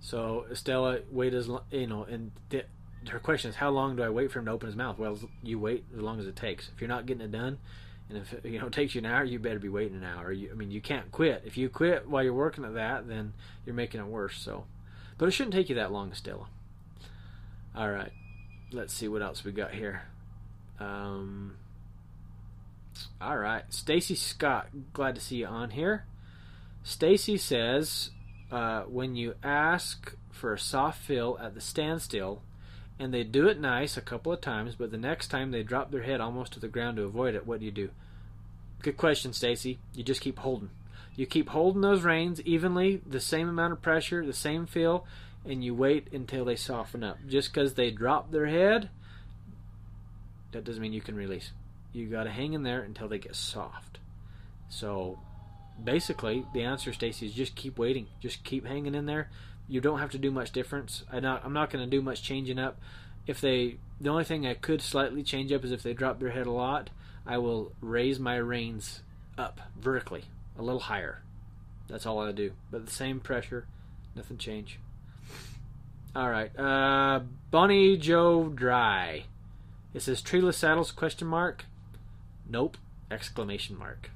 So 0.00 0.46
Estella, 0.50 1.00
wait 1.10 1.34
as 1.34 1.48
you 1.70 1.86
know, 1.86 2.04
and 2.04 2.32
th- 2.50 2.66
her 3.08 3.18
question 3.18 3.50
is, 3.50 3.56
how 3.56 3.70
long 3.70 3.96
do 3.96 4.02
I 4.02 4.08
wait 4.08 4.30
for 4.30 4.38
him 4.38 4.44
to 4.46 4.52
open 4.52 4.66
his 4.66 4.76
mouth? 4.76 4.98
Well, 4.98 5.18
you 5.42 5.58
wait 5.58 5.84
as 5.94 6.02
long 6.02 6.18
as 6.18 6.26
it 6.26 6.36
takes. 6.36 6.70
If 6.74 6.80
you're 6.80 6.88
not 6.88 7.06
getting 7.06 7.24
it 7.24 7.32
done, 7.32 7.58
and 8.08 8.18
if 8.18 8.34
you 8.44 8.60
know 8.60 8.66
it 8.66 8.72
takes 8.72 8.94
you 8.94 9.00
an 9.00 9.06
hour, 9.06 9.24
you 9.24 9.38
better 9.38 9.58
be 9.58 9.68
waiting 9.68 9.96
an 9.96 10.04
hour. 10.04 10.30
You, 10.30 10.50
I 10.52 10.54
mean, 10.54 10.70
you 10.70 10.80
can't 10.80 11.10
quit. 11.10 11.42
If 11.44 11.56
you 11.56 11.68
quit 11.68 12.08
while 12.08 12.22
you're 12.22 12.32
working 12.32 12.64
at 12.64 12.74
that, 12.74 13.08
then 13.08 13.32
you're 13.64 13.74
making 13.74 14.00
it 14.00 14.06
worse. 14.06 14.38
So, 14.38 14.64
but 15.18 15.26
it 15.26 15.32
shouldn't 15.32 15.54
take 15.54 15.68
you 15.68 15.74
that 15.74 15.92
long, 15.92 16.14
Stella. 16.14 16.46
All 17.74 17.90
right, 17.90 18.12
let's 18.70 18.94
see 18.94 19.08
what 19.08 19.22
else 19.22 19.44
we 19.44 19.52
got 19.52 19.72
here. 19.72 20.02
Um, 20.78 21.56
all 23.20 23.38
right, 23.38 23.64
Stacy 23.70 24.14
Scott, 24.14 24.68
glad 24.92 25.14
to 25.14 25.20
see 25.20 25.36
you 25.36 25.46
on 25.46 25.70
here. 25.70 26.04
Stacy 26.82 27.36
says, 27.36 28.10
uh, 28.50 28.82
when 28.82 29.16
you 29.16 29.34
ask 29.42 30.14
for 30.30 30.52
a 30.52 30.58
soft 30.58 31.02
feel 31.02 31.38
at 31.40 31.54
the 31.54 31.60
standstill, 31.60 32.42
and 32.98 33.12
they 33.12 33.24
do 33.24 33.48
it 33.48 33.60
nice 33.60 33.96
a 33.96 34.02
couple 34.02 34.32
of 34.32 34.40
times, 34.40 34.74
but 34.74 34.90
the 34.90 34.96
next 34.96 35.28
time 35.28 35.50
they 35.50 35.62
drop 35.62 35.90
their 35.90 36.02
head 36.02 36.20
almost 36.20 36.52
to 36.52 36.60
the 36.60 36.68
ground 36.68 36.96
to 36.96 37.02
avoid 37.02 37.34
it, 37.34 37.46
what 37.46 37.60
do 37.60 37.66
you 37.66 37.72
do? 37.72 37.90
Good 38.82 38.96
question, 38.96 39.32
Stacy. 39.32 39.78
You 39.94 40.02
just 40.02 40.20
keep 40.20 40.38
holding. 40.38 40.70
You 41.14 41.26
keep 41.26 41.48
holding 41.48 41.82
those 41.82 42.02
reins 42.02 42.40
evenly, 42.42 43.02
the 43.06 43.20
same 43.20 43.48
amount 43.48 43.72
of 43.72 43.82
pressure, 43.82 44.24
the 44.24 44.32
same 44.32 44.66
feel, 44.66 45.06
and 45.44 45.64
you 45.64 45.74
wait 45.74 46.12
until 46.12 46.44
they 46.44 46.56
soften 46.56 47.02
up. 47.02 47.18
Just 47.26 47.52
because 47.52 47.74
they 47.74 47.90
drop 47.90 48.30
their 48.30 48.46
head, 48.46 48.90
that 50.52 50.64
doesn't 50.64 50.82
mean 50.82 50.92
you 50.92 51.00
can 51.00 51.16
release. 51.16 51.52
You 51.96 52.06
got 52.06 52.24
to 52.24 52.30
hang 52.30 52.52
in 52.52 52.62
there 52.62 52.82
until 52.82 53.08
they 53.08 53.18
get 53.18 53.34
soft. 53.34 53.98
So, 54.68 55.18
basically, 55.82 56.44
the 56.52 56.62
answer, 56.62 56.92
Stacy, 56.92 57.26
is 57.26 57.32
just 57.32 57.54
keep 57.54 57.78
waiting. 57.78 58.08
Just 58.20 58.44
keep 58.44 58.66
hanging 58.66 58.94
in 58.94 59.06
there 59.06 59.30
you 59.68 59.80
don't 59.80 59.98
have 59.98 60.10
to 60.10 60.18
do 60.18 60.30
much 60.30 60.52
difference. 60.52 61.04
I 61.10 61.18
I'm 61.18 61.52
not 61.52 61.70
going 61.70 61.84
to 61.84 61.90
do 61.90 62.02
much 62.02 62.22
changing 62.22 62.58
up. 62.58 62.78
If 63.26 63.40
they, 63.40 63.78
the 64.00 64.10
only 64.10 64.24
thing 64.24 64.46
I 64.46 64.54
could 64.54 64.80
slightly 64.80 65.22
change 65.22 65.52
up 65.52 65.64
is 65.64 65.72
if 65.72 65.82
they 65.82 65.94
drop 65.94 66.20
their 66.20 66.30
head 66.30 66.46
a 66.46 66.52
lot, 66.52 66.90
I 67.26 67.38
will 67.38 67.72
raise 67.80 68.20
my 68.20 68.36
reins 68.36 69.00
up 69.36 69.60
vertically, 69.78 70.24
a 70.56 70.62
little 70.62 70.80
higher. 70.80 71.22
That's 71.88 72.06
all 72.06 72.20
I 72.20 72.32
do. 72.32 72.52
But 72.70 72.86
the 72.86 72.92
same 72.92 73.20
pressure, 73.20 73.66
nothing 74.14 74.38
change. 74.38 74.78
All 76.14 76.30
right, 76.30 76.56
uh, 76.58 77.20
Bonnie 77.50 77.96
Joe 77.96 78.48
Dry. 78.48 79.24
It 79.92 80.02
says 80.02 80.22
treeless 80.22 80.56
saddles 80.56 80.92
question 80.92 81.26
mark. 81.26 81.64
Nope, 82.48 82.76
exclamation 83.10 83.78
mark. 83.78 84.10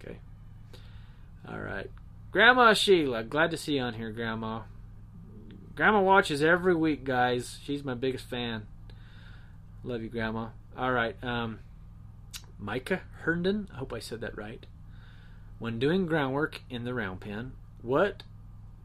Okay. 0.00 0.18
All 1.48 1.60
right. 1.60 1.90
Grandma 2.32 2.74
Sheila, 2.74 3.24
glad 3.24 3.50
to 3.50 3.56
see 3.56 3.74
you 3.74 3.82
on 3.82 3.94
here, 3.94 4.10
Grandma. 4.12 4.62
Grandma 5.74 6.00
watches 6.00 6.42
every 6.42 6.74
week, 6.74 7.04
guys. 7.04 7.58
She's 7.64 7.82
my 7.82 7.94
biggest 7.94 8.28
fan. 8.28 8.66
Love 9.82 10.02
you, 10.02 10.08
Grandma. 10.08 10.48
All 10.76 10.92
right, 10.92 11.16
um, 11.24 11.60
Micah 12.58 13.00
Herndon. 13.22 13.68
I 13.72 13.78
hope 13.78 13.92
I 13.92 13.98
said 13.98 14.20
that 14.20 14.36
right. 14.36 14.64
When 15.58 15.78
doing 15.78 16.06
groundwork 16.06 16.62
in 16.70 16.84
the 16.84 16.94
round 16.94 17.20
pen, 17.20 17.52
what 17.82 18.22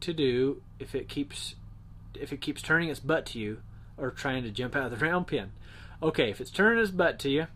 to 0.00 0.12
do 0.12 0.62
if 0.78 0.94
it 0.94 1.08
keeps 1.08 1.54
if 2.14 2.32
it 2.32 2.40
keeps 2.40 2.62
turning 2.62 2.88
its 2.88 3.00
butt 3.00 3.26
to 3.26 3.38
you 3.38 3.58
or 3.98 4.10
trying 4.10 4.42
to 4.42 4.50
jump 4.50 4.74
out 4.74 4.90
of 4.90 4.98
the 4.98 5.04
round 5.06 5.26
pen? 5.26 5.52
Okay, 6.02 6.30
if 6.30 6.40
it's 6.40 6.50
turning 6.50 6.82
its 6.82 6.90
butt 6.90 7.18
to 7.20 7.30
you, 7.30 7.46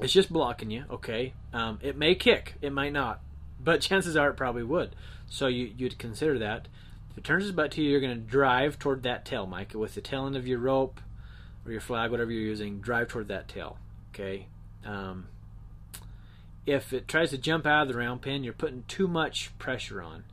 it's 0.00 0.12
just 0.12 0.32
blocking 0.32 0.70
you. 0.70 0.84
Okay, 0.90 1.34
um, 1.52 1.78
it 1.82 1.96
may 1.96 2.14
kick, 2.14 2.54
it 2.60 2.72
might 2.72 2.92
not 2.92 3.20
but 3.64 3.80
chances 3.80 4.16
are 4.16 4.30
it 4.30 4.36
probably 4.36 4.62
would. 4.62 4.94
So 5.28 5.46
you, 5.46 5.72
you'd 5.76 5.98
consider 5.98 6.38
that. 6.38 6.68
If 7.10 7.18
it 7.18 7.24
turns 7.24 7.44
its 7.44 7.54
butt 7.54 7.72
to 7.72 7.82
you, 7.82 7.90
you're 7.90 8.00
going 8.00 8.14
to 8.14 8.30
drive 8.30 8.78
toward 8.78 9.02
that 9.04 9.24
tail, 9.24 9.46
Mike, 9.46 9.72
with 9.74 9.94
the 9.94 10.00
tail 10.00 10.26
end 10.26 10.36
of 10.36 10.46
your 10.46 10.58
rope 10.58 11.00
or 11.64 11.72
your 11.72 11.80
flag, 11.80 12.10
whatever 12.10 12.30
you're 12.30 12.42
using. 12.42 12.80
Drive 12.80 13.08
toward 13.08 13.28
that 13.28 13.48
tail. 13.48 13.78
Okay. 14.12 14.46
Um, 14.84 15.28
if 16.66 16.92
it 16.92 17.08
tries 17.08 17.30
to 17.30 17.38
jump 17.38 17.66
out 17.66 17.82
of 17.82 17.88
the 17.88 17.98
round 17.98 18.22
pen, 18.22 18.44
you're 18.44 18.52
putting 18.52 18.84
too 18.88 19.08
much 19.08 19.56
pressure 19.58 20.02
on. 20.02 20.24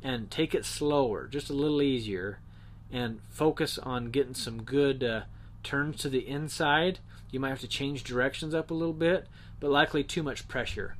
And 0.00 0.30
take 0.30 0.54
it 0.54 0.64
slower, 0.64 1.26
just 1.26 1.50
a 1.50 1.54
little 1.54 1.82
easier, 1.82 2.38
and 2.92 3.20
focus 3.30 3.78
on 3.78 4.10
getting 4.10 4.34
some 4.34 4.62
good 4.62 5.02
uh, 5.02 5.22
turns 5.64 5.96
to 6.02 6.08
the 6.08 6.28
inside. 6.28 7.00
You 7.30 7.40
might 7.40 7.50
have 7.50 7.60
to 7.60 7.68
change 7.68 8.04
directions 8.04 8.54
up 8.54 8.70
a 8.70 8.74
little 8.74 8.94
bit, 8.94 9.26
but 9.60 9.70
likely 9.70 10.04
too 10.04 10.22
much 10.22 10.48
pressure. 10.48 10.96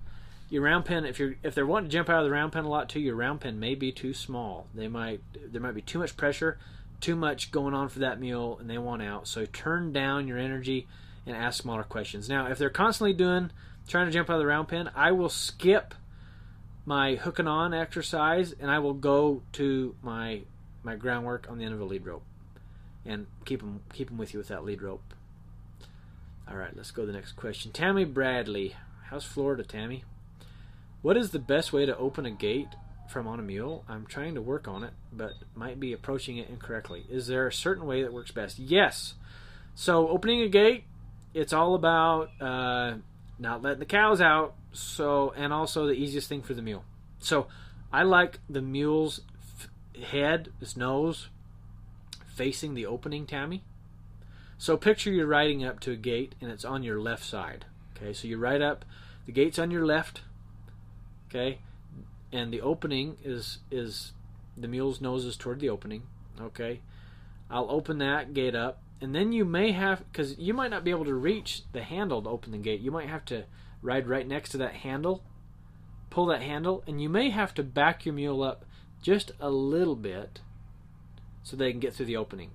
Your 0.50 0.62
round 0.62 0.84
pen 0.84 1.04
if 1.04 1.18
you're 1.18 1.36
if 1.42 1.54
they're 1.54 1.66
wanting 1.66 1.90
to 1.90 1.92
jump 1.92 2.08
out 2.08 2.20
of 2.20 2.24
the 2.24 2.30
round 2.30 2.52
pen 2.52 2.64
a 2.64 2.68
lot 2.68 2.88
too 2.88 3.00
your 3.00 3.14
round 3.14 3.42
pen 3.42 3.60
may 3.60 3.74
be 3.74 3.92
too 3.92 4.14
small. 4.14 4.66
They 4.74 4.88
might 4.88 5.20
there 5.34 5.60
might 5.60 5.74
be 5.74 5.82
too 5.82 5.98
much 5.98 6.16
pressure 6.16 6.58
too 7.00 7.14
much 7.14 7.52
going 7.52 7.74
on 7.74 7.88
for 7.88 8.00
that 8.00 8.18
mule 8.18 8.58
and 8.58 8.68
they 8.68 8.78
want 8.78 9.02
out. 9.02 9.28
So 9.28 9.44
turn 9.44 9.92
down 9.92 10.26
your 10.26 10.38
energy 10.38 10.88
and 11.26 11.36
ask 11.36 11.62
smaller 11.62 11.82
questions. 11.82 12.28
Now 12.28 12.46
if 12.46 12.58
they're 12.58 12.70
constantly 12.70 13.12
doing 13.12 13.50
trying 13.88 14.06
to 14.06 14.12
jump 14.12 14.28
out 14.28 14.34
of 14.34 14.40
the 14.40 14.46
round 14.46 14.68
pen 14.68 14.90
i 14.94 15.10
will 15.10 15.28
skip 15.28 15.94
my 16.84 17.14
hooking 17.14 17.48
on 17.48 17.74
exercise 17.74 18.54
and 18.60 18.70
i 18.70 18.78
will 18.78 18.94
go 18.94 19.42
to 19.52 19.94
my 20.02 20.40
my 20.82 20.94
groundwork 20.94 21.46
on 21.50 21.58
the 21.58 21.64
end 21.64 21.74
of 21.74 21.80
a 21.80 21.84
lead 21.84 22.04
rope 22.06 22.22
and 23.04 23.26
keep 23.44 23.60
them 23.60 23.80
keep 23.92 24.08
them 24.08 24.18
with 24.18 24.32
you 24.32 24.38
with 24.38 24.48
that 24.48 24.64
lead 24.64 24.82
rope 24.82 25.14
all 26.50 26.56
right 26.56 26.76
let's 26.76 26.90
go 26.90 27.02
to 27.02 27.06
the 27.06 27.12
next 27.12 27.32
question 27.32 27.70
tammy 27.72 28.04
bradley 28.04 28.74
how's 29.10 29.24
florida 29.24 29.62
tammy 29.62 30.04
what 31.00 31.16
is 31.16 31.30
the 31.30 31.38
best 31.38 31.72
way 31.72 31.86
to 31.86 31.96
open 31.96 32.26
a 32.26 32.30
gate 32.30 32.68
from 33.08 33.26
on 33.26 33.38
a 33.38 33.42
mule? 33.42 33.84
I'm 33.88 34.06
trying 34.06 34.34
to 34.34 34.42
work 34.42 34.68
on 34.68 34.84
it, 34.84 34.92
but 35.12 35.32
might 35.54 35.80
be 35.80 35.92
approaching 35.92 36.38
it 36.38 36.48
incorrectly. 36.48 37.06
Is 37.08 37.26
there 37.26 37.46
a 37.46 37.52
certain 37.52 37.86
way 37.86 38.02
that 38.02 38.12
works 38.12 38.30
best? 38.30 38.58
Yes. 38.58 39.14
So 39.74 40.08
opening 40.08 40.42
a 40.42 40.48
gate, 40.48 40.84
it's 41.34 41.52
all 41.52 41.74
about 41.74 42.30
uh, 42.40 42.96
not 43.38 43.62
letting 43.62 43.78
the 43.78 43.86
cows 43.86 44.20
out. 44.20 44.54
So 44.72 45.32
and 45.36 45.52
also 45.52 45.86
the 45.86 45.92
easiest 45.92 46.28
thing 46.28 46.42
for 46.42 46.54
the 46.54 46.62
mule. 46.62 46.84
So 47.20 47.46
I 47.92 48.02
like 48.02 48.38
the 48.50 48.60
mule's 48.60 49.20
f- 49.58 50.02
head, 50.02 50.50
his 50.60 50.76
nose, 50.76 51.28
facing 52.34 52.74
the 52.74 52.86
opening, 52.86 53.24
Tammy. 53.24 53.62
So 54.58 54.76
picture 54.76 55.10
you're 55.10 55.26
riding 55.26 55.64
up 55.64 55.80
to 55.80 55.92
a 55.92 55.96
gate 55.96 56.34
and 56.40 56.50
it's 56.50 56.64
on 56.64 56.82
your 56.82 57.00
left 57.00 57.24
side. 57.24 57.64
Okay, 57.96 58.12
so 58.12 58.28
you 58.28 58.36
ride 58.36 58.60
up, 58.60 58.84
the 59.26 59.32
gate's 59.32 59.58
on 59.58 59.70
your 59.70 59.86
left, 59.86 60.22
okay? 61.28 61.60
And 62.32 62.52
the 62.52 62.60
opening 62.60 63.16
is 63.24 63.58
is 63.70 64.12
the 64.56 64.68
mule's 64.68 65.00
nose 65.00 65.24
is 65.24 65.36
toward 65.36 65.60
the 65.60 65.70
opening 65.70 66.02
okay? 66.40 66.80
I'll 67.50 67.70
open 67.70 67.98
that 67.98 68.34
gate 68.34 68.54
up 68.54 68.82
and 69.00 69.14
then 69.14 69.32
you 69.32 69.44
may 69.44 69.72
have 69.72 70.02
because 70.10 70.38
you 70.38 70.52
might 70.54 70.70
not 70.70 70.84
be 70.84 70.90
able 70.90 71.04
to 71.04 71.14
reach 71.14 71.62
the 71.72 71.82
handle 71.82 72.22
to 72.22 72.28
open 72.28 72.52
the 72.52 72.58
gate. 72.58 72.80
You 72.80 72.90
might 72.90 73.08
have 73.08 73.24
to 73.26 73.44
ride 73.80 74.08
right 74.08 74.26
next 74.26 74.50
to 74.50 74.58
that 74.58 74.74
handle 74.74 75.22
pull 76.10 76.26
that 76.26 76.42
handle 76.42 76.82
and 76.86 77.00
you 77.00 77.08
may 77.08 77.30
have 77.30 77.54
to 77.54 77.62
back 77.62 78.04
your 78.04 78.14
mule 78.14 78.42
up 78.42 78.64
just 79.02 79.32
a 79.40 79.50
little 79.50 79.96
bit 79.96 80.40
so 81.42 81.56
they 81.56 81.70
can 81.70 81.80
get 81.80 81.94
through 81.94 82.06
the 82.06 82.16
opening. 82.16 82.50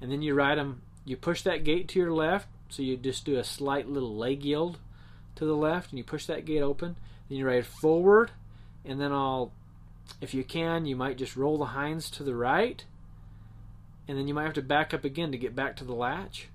And 0.00 0.12
then 0.12 0.22
you 0.22 0.34
ride 0.34 0.58
them 0.58 0.82
you 1.08 1.16
push 1.16 1.42
that 1.42 1.64
gate 1.64 1.88
to 1.88 1.98
your 1.98 2.12
left 2.12 2.48
so 2.68 2.82
you 2.82 2.96
just 2.96 3.24
do 3.24 3.38
a 3.38 3.44
slight 3.44 3.88
little 3.88 4.14
leg 4.14 4.44
yield 4.44 4.78
to 5.34 5.44
the 5.44 5.56
left 5.56 5.90
and 5.90 5.98
you 5.98 6.04
push 6.04 6.26
that 6.26 6.44
gate 6.44 6.62
open 6.62 6.96
then 7.28 7.38
you 7.38 7.46
ride 7.46 7.66
forward, 7.66 8.30
and 8.84 9.00
then 9.00 9.12
I'll, 9.12 9.52
if 10.20 10.32
you 10.34 10.44
can, 10.44 10.86
you 10.86 10.96
might 10.96 11.18
just 11.18 11.36
roll 11.36 11.58
the 11.58 11.66
hinds 11.66 12.10
to 12.12 12.22
the 12.22 12.34
right, 12.34 12.84
and 14.06 14.16
then 14.16 14.26
you 14.26 14.34
might 14.34 14.44
have 14.44 14.54
to 14.54 14.62
back 14.62 14.94
up 14.94 15.04
again 15.04 15.32
to 15.32 15.38
get 15.38 15.54
back 15.54 15.76
to 15.76 15.84
the 15.84 15.94
latch, 15.94 16.48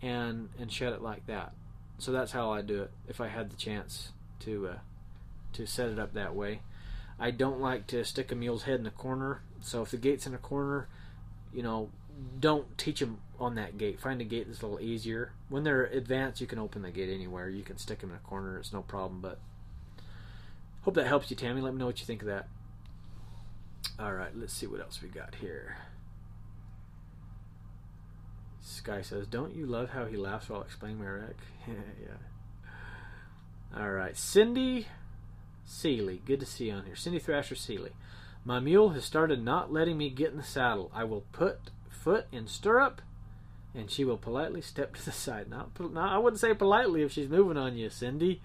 and 0.00 0.48
and 0.58 0.72
shut 0.72 0.94
it 0.94 1.02
like 1.02 1.26
that. 1.26 1.52
So 1.98 2.12
that's 2.12 2.32
how 2.32 2.50
I 2.50 2.62
do 2.62 2.82
it 2.82 2.90
if 3.06 3.20
I 3.20 3.28
had 3.28 3.50
the 3.50 3.56
chance 3.56 4.12
to 4.40 4.68
uh, 4.68 4.78
to 5.52 5.66
set 5.66 5.90
it 5.90 5.98
up 5.98 6.14
that 6.14 6.34
way. 6.34 6.60
I 7.18 7.30
don't 7.30 7.60
like 7.60 7.86
to 7.88 8.02
stick 8.04 8.32
a 8.32 8.34
mule's 8.34 8.62
head 8.62 8.80
in 8.80 8.86
a 8.86 8.90
corner. 8.90 9.42
So 9.60 9.82
if 9.82 9.90
the 9.90 9.98
gate's 9.98 10.26
in 10.26 10.32
a 10.32 10.38
corner, 10.38 10.88
you 11.52 11.62
know, 11.62 11.90
don't 12.38 12.76
teach 12.76 13.00
them 13.00 13.18
on 13.38 13.54
that 13.54 13.78
gate. 13.78 14.00
Find 14.00 14.20
a 14.20 14.24
gate 14.24 14.46
that's 14.46 14.62
a 14.62 14.66
little 14.66 14.84
easier. 14.84 15.32
When 15.48 15.64
they're 15.64 15.84
advanced, 15.84 16.40
you 16.40 16.46
can 16.46 16.58
open 16.58 16.82
the 16.82 16.90
gate 16.90 17.12
anywhere. 17.12 17.48
You 17.48 17.62
can 17.62 17.78
stick 17.78 18.00
them 18.00 18.10
in 18.10 18.16
a 18.16 18.20
corner. 18.20 18.58
It's 18.58 18.72
no 18.72 18.82
problem. 18.82 19.20
But 19.20 19.38
Hope 20.82 20.94
that 20.94 21.06
helps 21.06 21.30
you, 21.30 21.36
Tammy. 21.36 21.60
Let 21.60 21.74
me 21.74 21.78
know 21.78 21.86
what 21.86 22.00
you 22.00 22.06
think 22.06 22.22
of 22.22 22.28
that. 22.28 22.48
All 23.98 24.14
right, 24.14 24.34
let's 24.34 24.54
see 24.54 24.66
what 24.66 24.80
else 24.80 25.00
we 25.02 25.08
got 25.08 25.34
here. 25.36 25.76
Sky 28.62 29.02
says, 29.02 29.26
"Don't 29.26 29.54
you 29.54 29.66
love 29.66 29.90
how 29.90 30.06
he 30.06 30.16
laughs 30.16 30.48
while 30.48 30.62
explaining 30.62 30.98
my 30.98 31.06
wreck?" 31.06 31.36
yeah. 31.68 32.16
All 33.76 33.90
right, 33.90 34.16
Cindy 34.16 34.86
Seeley, 35.66 36.22
good 36.24 36.40
to 36.40 36.46
see 36.46 36.68
you 36.68 36.72
on 36.72 36.86
here. 36.86 36.96
Cindy 36.96 37.18
Thrasher 37.18 37.54
Seeley. 37.54 37.92
My 38.44 38.58
mule 38.58 38.90
has 38.90 39.04
started 39.04 39.44
not 39.44 39.70
letting 39.70 39.98
me 39.98 40.08
get 40.08 40.30
in 40.30 40.38
the 40.38 40.42
saddle. 40.42 40.90
I 40.94 41.04
will 41.04 41.24
put 41.32 41.70
foot 42.00 42.26
in 42.32 42.46
stirrup, 42.46 43.02
and 43.74 43.90
she 43.90 44.04
will 44.04 44.16
politely 44.16 44.60
step 44.60 44.96
to 44.96 45.04
the 45.04 45.12
side. 45.26 45.48
Not, 45.48 45.78
not 45.92 46.12
I 46.12 46.18
wouldn't 46.18 46.40
say 46.40 46.54
politely 46.54 47.02
if 47.02 47.12
she's 47.12 47.28
moving 47.28 47.56
on 47.56 47.76
you, 47.76 47.90
Cindy. 47.90 48.40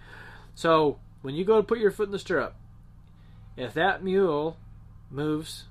So 0.53 0.99
when 1.21 1.35
you 1.35 1.45
go 1.45 1.57
to 1.57 1.63
put 1.63 1.79
your 1.79 1.91
foot 1.91 2.07
in 2.07 2.11
the 2.11 2.19
stirrup, 2.19 2.55
if 3.57 3.73
that 3.73 4.03
mule 4.03 4.57
moves 5.09 5.65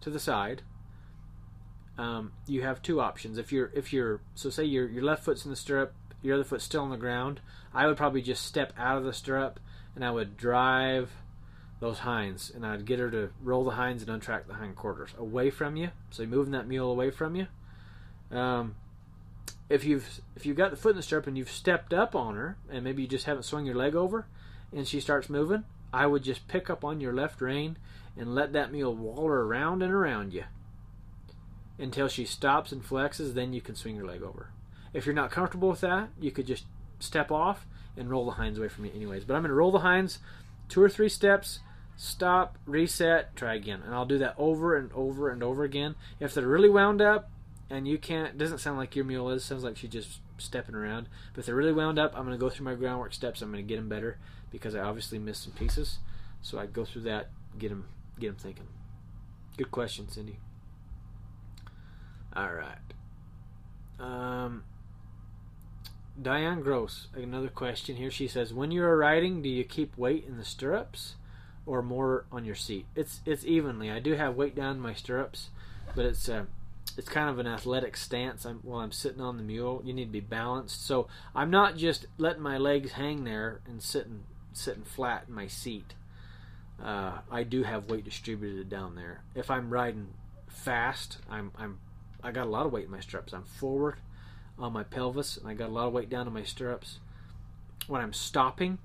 to 0.00 0.10
the 0.10 0.18
side, 0.18 0.62
um, 1.96 2.32
you 2.46 2.62
have 2.62 2.82
two 2.82 3.00
options. 3.00 3.38
If 3.38 3.52
you're 3.52 3.70
if 3.74 3.92
you're 3.92 4.20
so 4.34 4.50
say 4.50 4.64
your 4.64 4.88
your 4.88 5.04
left 5.04 5.24
foot's 5.24 5.44
in 5.44 5.50
the 5.50 5.56
stirrup, 5.56 5.94
your 6.22 6.34
other 6.34 6.44
foot's 6.44 6.64
still 6.64 6.82
on 6.82 6.90
the 6.90 6.96
ground. 6.96 7.40
I 7.72 7.86
would 7.86 7.96
probably 7.96 8.22
just 8.22 8.44
step 8.44 8.72
out 8.76 8.98
of 8.98 9.04
the 9.04 9.12
stirrup 9.12 9.60
and 9.94 10.04
I 10.04 10.10
would 10.10 10.36
drive 10.36 11.10
those 11.80 12.00
hinds, 12.00 12.50
and 12.54 12.64
I'd 12.64 12.86
get 12.86 12.98
her 12.98 13.10
to 13.10 13.30
roll 13.42 13.64
the 13.64 13.72
hinds 13.72 14.02
and 14.02 14.22
untrack 14.22 14.46
the 14.46 14.54
hind 14.54 14.76
quarters 14.76 15.10
away 15.18 15.50
from 15.50 15.76
you. 15.76 15.90
So 16.10 16.22
you're 16.22 16.30
moving 16.30 16.52
that 16.52 16.66
mule 16.66 16.90
away 16.90 17.10
from 17.10 17.34
you. 17.36 17.46
Um, 18.30 18.76
if 19.68 19.84
you've 19.84 20.20
if 20.36 20.46
you've 20.46 20.56
got 20.56 20.70
the 20.70 20.76
foot 20.76 20.90
in 20.90 20.96
the 20.96 21.02
stirrup 21.02 21.26
and 21.26 21.36
you've 21.36 21.50
stepped 21.50 21.92
up 21.92 22.14
on 22.14 22.36
her, 22.36 22.56
and 22.70 22.84
maybe 22.84 23.02
you 23.02 23.08
just 23.08 23.26
haven't 23.26 23.42
swung 23.44 23.66
your 23.66 23.74
leg 23.74 23.94
over, 23.94 24.26
and 24.72 24.86
she 24.86 25.00
starts 25.00 25.28
moving, 25.28 25.64
I 25.92 26.06
would 26.06 26.22
just 26.22 26.48
pick 26.48 26.70
up 26.70 26.84
on 26.84 27.00
your 27.00 27.12
left 27.12 27.40
rein 27.40 27.76
and 28.16 28.34
let 28.34 28.52
that 28.52 28.72
mule 28.72 28.94
waller 28.94 29.46
around 29.46 29.82
and 29.82 29.92
around 29.92 30.32
you 30.32 30.44
until 31.78 32.08
she 32.08 32.24
stops 32.24 32.72
and 32.72 32.84
flexes. 32.84 33.34
Then 33.34 33.52
you 33.52 33.60
can 33.60 33.74
swing 33.74 33.96
your 33.96 34.06
leg 34.06 34.22
over. 34.22 34.50
If 34.92 35.06
you're 35.06 35.14
not 35.14 35.32
comfortable 35.32 35.70
with 35.70 35.80
that, 35.80 36.10
you 36.20 36.30
could 36.30 36.46
just 36.46 36.64
step 37.00 37.32
off 37.32 37.66
and 37.96 38.10
roll 38.10 38.26
the 38.26 38.32
hinds 38.32 38.58
away 38.58 38.68
from 38.68 38.84
you, 38.84 38.92
anyways. 38.94 39.24
But 39.24 39.34
I'm 39.34 39.42
going 39.42 39.50
to 39.50 39.54
roll 39.54 39.72
the 39.72 39.80
hinds 39.80 40.18
two 40.68 40.82
or 40.82 40.88
three 40.88 41.08
steps, 41.08 41.60
stop, 41.96 42.58
reset, 42.66 43.34
try 43.36 43.54
again. 43.54 43.82
And 43.84 43.94
I'll 43.94 44.06
do 44.06 44.18
that 44.18 44.34
over 44.38 44.76
and 44.76 44.92
over 44.92 45.30
and 45.30 45.42
over 45.42 45.64
again. 45.64 45.94
If 46.20 46.34
they're 46.34 46.46
really 46.46 46.70
wound 46.70 47.00
up 47.00 47.30
and 47.70 47.86
you 47.86 47.98
can't, 47.98 48.36
doesn't 48.36 48.58
sound 48.58 48.78
like 48.78 48.96
your 48.96 49.04
mule 49.04 49.30
is, 49.30 49.44
sounds 49.44 49.64
like 49.64 49.76
she's 49.76 49.90
just 49.90 50.20
stepping 50.38 50.74
around. 50.74 51.08
But 51.32 51.40
if 51.40 51.46
they're 51.46 51.54
really 51.54 51.72
wound 51.72 51.98
up, 51.98 52.12
I'm 52.14 52.24
going 52.24 52.36
to 52.36 52.40
go 52.40 52.50
through 52.50 52.64
my 52.64 52.74
groundwork 52.74 53.14
steps. 53.14 53.42
I'm 53.42 53.50
going 53.50 53.64
to 53.64 53.68
get 53.68 53.76
them 53.76 53.88
better 53.88 54.18
because 54.50 54.74
I 54.74 54.80
obviously 54.80 55.18
missed 55.18 55.44
some 55.44 55.52
pieces. 55.52 55.98
So 56.42 56.58
I 56.58 56.66
go 56.66 56.84
through 56.84 57.02
that, 57.02 57.30
get 57.58 57.70
them, 57.70 57.86
get 58.18 58.28
them 58.28 58.36
thinking. 58.36 58.68
Good 59.56 59.70
question, 59.70 60.08
Cindy. 60.08 60.38
All 62.34 62.52
right. 62.52 62.78
Um, 64.00 64.64
Diane 66.20 66.62
Gross, 66.62 67.08
another 67.14 67.48
question 67.48 67.96
here. 67.96 68.10
She 68.10 68.28
says, 68.28 68.54
"When 68.54 68.70
you 68.70 68.84
are 68.84 68.96
riding, 68.96 69.42
do 69.42 69.48
you 69.48 69.64
keep 69.64 69.98
weight 69.98 70.24
in 70.24 70.36
the 70.36 70.44
stirrups, 70.44 71.16
or 71.66 71.82
more 71.82 72.24
on 72.30 72.44
your 72.44 72.54
seat?" 72.54 72.86
It's 72.94 73.20
it's 73.26 73.44
evenly. 73.44 73.90
I 73.90 73.98
do 73.98 74.14
have 74.14 74.36
weight 74.36 74.54
down 74.54 74.78
my 74.78 74.94
stirrups, 74.94 75.50
but 75.96 76.04
it's 76.04 76.28
uh, 76.28 76.44
it's 76.96 77.08
kind 77.08 77.28
of 77.28 77.40
an 77.40 77.48
athletic 77.48 77.96
stance. 77.96 78.44
I'm, 78.44 78.60
while 78.62 78.80
I'm 78.80 78.92
sitting 78.92 79.20
on 79.20 79.36
the 79.36 79.42
mule, 79.42 79.82
you 79.84 79.92
need 79.92 80.06
to 80.06 80.12
be 80.12 80.20
balanced. 80.20 80.86
So 80.86 81.08
I'm 81.34 81.50
not 81.50 81.76
just 81.76 82.06
letting 82.16 82.42
my 82.42 82.58
legs 82.58 82.92
hang 82.92 83.24
there 83.24 83.60
and 83.66 83.82
sitting 83.82 84.22
sitting 84.52 84.84
flat 84.84 85.24
in 85.28 85.34
my 85.34 85.48
seat. 85.48 85.94
Uh, 86.80 87.18
I 87.30 87.42
do 87.42 87.64
have 87.64 87.90
weight 87.90 88.04
distributed 88.04 88.68
down 88.68 88.94
there. 88.94 89.22
If 89.34 89.50
I'm 89.50 89.70
riding 89.70 90.08
fast, 90.46 91.18
I'm 91.28 91.50
I'm 91.58 91.78
I 92.22 92.30
got 92.30 92.46
a 92.46 92.50
lot 92.50 92.66
of 92.66 92.72
weight 92.72 92.84
in 92.84 92.90
my 92.92 93.00
stirrups. 93.00 93.32
I'm 93.32 93.44
forward 93.44 93.96
on 94.58 94.72
my 94.72 94.82
pelvis, 94.82 95.36
and 95.36 95.48
I 95.48 95.54
got 95.54 95.68
a 95.68 95.72
lot 95.72 95.86
of 95.86 95.92
weight 95.92 96.10
down 96.10 96.26
in 96.26 96.32
my 96.32 96.44
stirrups. 96.44 96.98
When 97.86 98.00
I'm 98.00 98.12
stopping, 98.12 98.78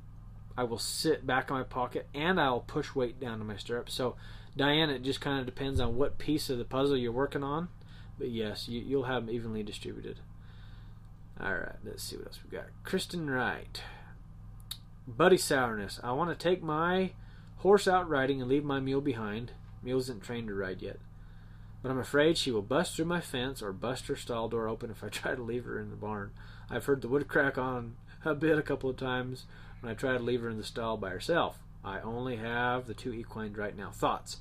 I 0.57 0.63
will 0.63 0.79
sit 0.79 1.25
back 1.25 1.49
in 1.49 1.55
my 1.55 1.63
pocket 1.63 2.07
and 2.13 2.39
I'll 2.39 2.59
push 2.59 2.95
weight 2.95 3.19
down 3.19 3.39
to 3.39 3.45
my 3.45 3.55
stirrups. 3.55 3.93
So, 3.93 4.15
Diane, 4.57 4.89
it 4.89 5.03
just 5.03 5.21
kind 5.21 5.39
of 5.39 5.45
depends 5.45 5.79
on 5.79 5.95
what 5.95 6.17
piece 6.17 6.49
of 6.49 6.57
the 6.57 6.65
puzzle 6.65 6.97
you're 6.97 7.11
working 7.11 7.43
on. 7.43 7.69
But 8.17 8.29
yes, 8.29 8.67
you, 8.67 8.81
you'll 8.81 9.03
have 9.03 9.25
them 9.25 9.33
evenly 9.33 9.63
distributed. 9.63 10.19
All 11.39 11.53
right, 11.53 11.75
let's 11.85 12.03
see 12.03 12.17
what 12.17 12.27
else 12.27 12.39
we 12.43 12.57
got. 12.57 12.67
Kristen 12.83 13.29
Wright. 13.29 13.81
Buddy 15.07 15.37
Sourness. 15.37 15.99
I 16.03 16.11
want 16.11 16.29
to 16.29 16.35
take 16.35 16.61
my 16.61 17.11
horse 17.57 17.87
out 17.87 18.09
riding 18.09 18.41
and 18.41 18.49
leave 18.49 18.65
my 18.65 18.81
mule 18.81 19.01
behind. 19.01 19.53
Mule 19.81 19.99
isn't 19.99 20.23
trained 20.23 20.49
to 20.49 20.53
ride 20.53 20.81
yet 20.81 20.99
but 21.81 21.91
I'm 21.91 21.99
afraid 21.99 22.37
she 22.37 22.51
will 22.51 22.61
bust 22.61 22.95
through 22.95 23.05
my 23.05 23.21
fence 23.21 23.61
or 23.61 23.71
bust 23.71 24.07
her 24.07 24.15
stall 24.15 24.49
door 24.49 24.67
open 24.67 24.91
if 24.91 25.03
I 25.03 25.09
try 25.09 25.35
to 25.35 25.41
leave 25.41 25.65
her 25.65 25.79
in 25.79 25.89
the 25.89 25.95
barn. 25.95 26.31
I've 26.69 26.85
heard 26.85 27.01
the 27.01 27.07
wood 27.07 27.27
crack 27.27 27.57
on 27.57 27.95
a 28.25 28.35
bit 28.35 28.57
a 28.57 28.63
couple 28.63 28.89
of 28.89 28.97
times 28.97 29.45
when 29.79 29.91
I 29.91 29.95
try 29.95 30.13
to 30.13 30.23
leave 30.23 30.41
her 30.41 30.49
in 30.49 30.57
the 30.57 30.63
stall 30.63 30.97
by 30.97 31.09
herself. 31.09 31.59
I 31.83 32.01
only 32.01 32.35
have 32.35 32.87
the 32.87 32.93
two 32.93 33.13
equines 33.13 33.57
right 33.57 33.75
now. 33.75 33.91
Thoughts? 33.91 34.37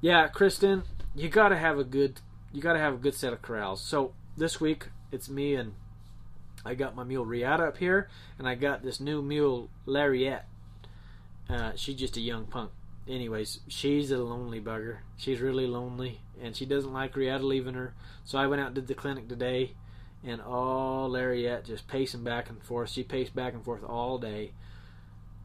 Yeah, 0.00 0.28
Kristen, 0.28 0.84
you 1.14 1.28
got 1.28 1.48
to 1.48 1.56
have 1.56 1.78
a 1.78 1.84
good 1.84 2.20
you 2.52 2.62
got 2.62 2.74
to 2.74 2.78
have 2.78 2.94
a 2.94 2.98
good 2.98 3.14
set 3.14 3.32
of 3.32 3.42
corrals. 3.42 3.82
So 3.82 4.12
this 4.36 4.60
week 4.60 4.86
it's 5.10 5.28
me 5.28 5.54
and 5.54 5.74
I 6.64 6.74
got 6.74 6.96
my 6.96 7.04
mule 7.04 7.24
Riata 7.24 7.64
up 7.64 7.78
here, 7.78 8.08
and 8.38 8.48
I 8.48 8.54
got 8.54 8.82
this 8.82 9.00
new 9.00 9.22
mule 9.22 9.70
Lariat. 9.86 10.42
Uh, 11.48 11.72
she's 11.76 11.96
just 11.96 12.16
a 12.16 12.20
young 12.20 12.46
punk 12.46 12.70
anyways, 13.08 13.60
she's 13.68 14.10
a 14.10 14.18
lonely 14.18 14.60
bugger. 14.60 14.98
She's 15.16 15.40
really 15.40 15.66
lonely, 15.66 16.20
and 16.40 16.54
she 16.54 16.66
doesn't 16.66 16.92
like 16.92 17.16
Riata 17.16 17.46
leaving 17.46 17.74
her. 17.74 17.94
So 18.24 18.38
I 18.38 18.46
went 18.46 18.60
out 18.60 18.68
and 18.68 18.74
did 18.74 18.86
the 18.86 18.94
clinic 18.94 19.28
today, 19.28 19.74
and 20.24 20.40
all 20.40 21.08
Lariat 21.08 21.64
just 21.64 21.88
pacing 21.88 22.24
back 22.24 22.48
and 22.48 22.62
forth. 22.62 22.90
She 22.90 23.02
paced 23.02 23.34
back 23.34 23.54
and 23.54 23.64
forth 23.64 23.82
all 23.82 24.18
day. 24.18 24.52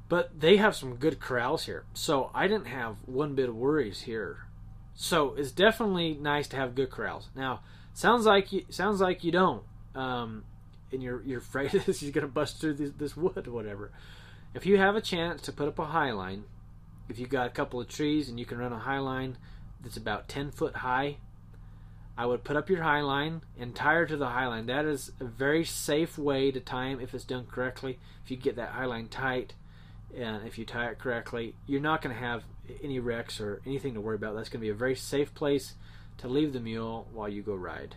But 0.10 0.39
they 0.39 0.58
have 0.58 0.76
some 0.76 0.95
good 0.95 1.19
corrals 1.19 1.65
here, 1.65 1.86
so 1.93 2.30
I 2.36 2.47
didn't 2.47 2.67
have 2.67 2.97
one 3.06 3.36
bit 3.36 3.49
of 3.49 3.56
worries 3.56 4.02
here. 4.02 4.45
So 4.93 5.34
it's 5.36 5.52
definitely 5.52 6.13
nice 6.13 6.47
to 6.49 6.56
have 6.56 6.76
good 6.76 6.91
corrals. 6.91 7.30
Now, 7.36 7.62
sounds 7.93 8.26
like 8.26 8.52
you 8.52 8.65
sounds 8.69 9.02
like 9.02 9.23
you 9.23 9.32
don't, 9.32 9.63
um, 9.95 10.43
and 10.91 11.02
you're 11.02 11.23
you're 11.23 11.39
afraid 11.39 11.71
this 11.86 11.99
she's 11.99 12.12
gonna 12.12 12.28
bust 12.28 12.60
through 12.60 12.76
this, 12.76 12.91
this 12.91 13.17
wood 13.17 13.47
or 13.47 13.52
whatever. 13.52 13.91
If 14.54 14.67
you 14.67 14.78
have 14.78 14.95
a 14.95 15.02
chance 15.02 15.41
to 15.43 15.52
put 15.52 15.67
up 15.67 15.80
a 15.80 15.86
high 15.86 16.12
line, 16.12 16.43
if 17.09 17.19
you've 17.19 17.29
got 17.29 17.47
a 17.47 17.51
couple 17.51 17.79
of 17.79 17.87
trees 17.87 18.29
and 18.29 18.39
you 18.39 18.45
can 18.45 18.57
run 18.57 18.73
a 18.73 18.79
high 18.79 18.99
line 18.99 19.37
that's 19.81 19.97
about 19.97 20.27
10 20.27 20.51
foot 20.51 20.77
high, 20.77 21.17
I 22.17 22.25
would 22.25 22.43
put 22.43 22.55
up 22.55 22.69
your 22.69 22.83
high 22.83 23.01
line 23.01 23.41
and 23.57 23.75
tie 23.75 23.95
her 23.95 24.05
to 24.05 24.17
the 24.17 24.29
high 24.29 24.47
line. 24.47 24.67
That 24.67 24.85
is 24.85 25.11
a 25.19 25.25
very 25.25 25.65
safe 25.65 26.17
way 26.17 26.51
to 26.51 26.59
tie 26.59 26.89
them 26.89 27.01
if 27.01 27.13
it's 27.13 27.23
done 27.23 27.47
correctly. 27.47 27.99
If 28.23 28.31
you 28.31 28.37
get 28.37 28.55
that 28.55 28.69
high 28.69 28.85
line 28.85 29.07
tight 29.07 29.53
and 30.15 30.45
if 30.45 30.57
you 30.57 30.65
tie 30.65 30.89
it 30.89 30.99
correctly, 30.99 31.55
you're 31.65 31.81
not 31.81 32.01
going 32.01 32.15
to 32.15 32.21
have 32.21 32.43
any 32.83 32.99
wrecks 32.99 33.39
or 33.41 33.61
anything 33.65 33.95
to 33.95 34.01
worry 34.01 34.15
about. 34.15 34.35
That's 34.35 34.49
going 34.49 34.59
to 34.59 34.65
be 34.65 34.69
a 34.69 34.75
very 34.75 34.95
safe 34.95 35.33
place 35.33 35.73
to 36.19 36.27
leave 36.27 36.53
the 36.53 36.59
mule 36.59 37.07
while 37.11 37.27
you 37.27 37.41
go 37.41 37.55
ride. 37.55 37.95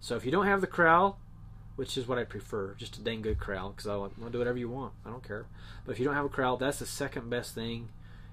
So 0.00 0.16
if 0.16 0.24
you 0.24 0.30
don't 0.30 0.46
have 0.46 0.62
the 0.62 0.66
corral, 0.66 1.18
which 1.76 1.98
is 1.98 2.08
what 2.08 2.18
I 2.18 2.24
prefer, 2.24 2.74
just 2.74 2.96
a 2.96 3.00
dang 3.00 3.20
good 3.20 3.38
corral, 3.38 3.70
because 3.70 3.86
I 3.86 3.96
want 3.96 4.18
to 4.18 4.30
do 4.30 4.38
whatever 4.38 4.58
you 4.58 4.70
want. 4.70 4.94
I 5.04 5.10
don't 5.10 5.26
care. 5.26 5.46
But 5.84 5.92
if 5.92 5.98
you 5.98 6.06
don't 6.06 6.14
have 6.14 6.24
a 6.24 6.30
corral, 6.30 6.56
that's 6.56 6.78
the 6.78 6.86
second 6.86 7.28
best 7.28 7.54
thing 7.54 7.90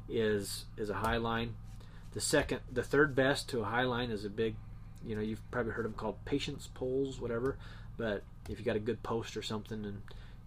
is 0.10 0.66
is 0.78 0.90
a 0.90 0.96
high 0.96 1.18
line. 1.18 1.56
The 2.14 2.22
second, 2.22 2.62
the 2.72 2.84
third 2.84 3.16
best 3.16 3.50
to 3.50 3.62
a 3.62 3.66
high 3.66 3.84
line 3.84 4.10
is 4.10 4.26
a 4.26 4.30
big, 4.30 4.56
you 5.06 5.16
know, 5.16 5.22
you've 5.22 5.52
probably 5.52 5.74
heard 5.74 5.86
them 5.86 5.94
called 5.94 6.24
patience 6.26 6.70
poles, 6.74 7.20
whatever. 7.20 7.58
But 7.98 8.24
if 8.50 8.60
you 8.60 8.66
got 8.66 8.76
a 8.76 8.80
good 8.80 9.04
post 9.04 9.38
or 9.38 9.42
something, 9.42 9.86
and 9.86 10.02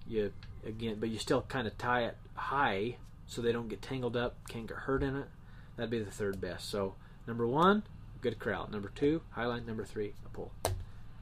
you 0.09 0.33
again, 0.67 0.97
but 0.99 1.11
you 1.11 1.19
still 1.19 1.43
kind 1.43 1.67
of 1.67 1.77
tie 1.79 2.05
it 2.05 2.17
high 2.35 2.97
so 3.27 3.41
they 3.41 3.53
don't 3.53 3.69
get 3.69 3.83
tangled 3.83 4.17
up, 4.17 4.37
can't 4.49 4.67
get 4.67 4.79
hurt 4.79 5.03
in 5.03 5.17
it. 5.17 5.29
That'd 5.77 5.91
be 5.91 6.01
the 6.01 6.11
third 6.11 6.41
best. 6.41 6.69
So 6.69 6.95
number 7.27 7.47
one, 7.47 7.85
good 8.21 8.39
corral. 8.39 8.69
Number 8.71 8.91
two, 8.95 9.23
high 9.31 9.47
line. 9.47 9.67
Number 9.67 9.85
three, 9.85 10.15
a 10.27 10.29
pole. 10.31 10.53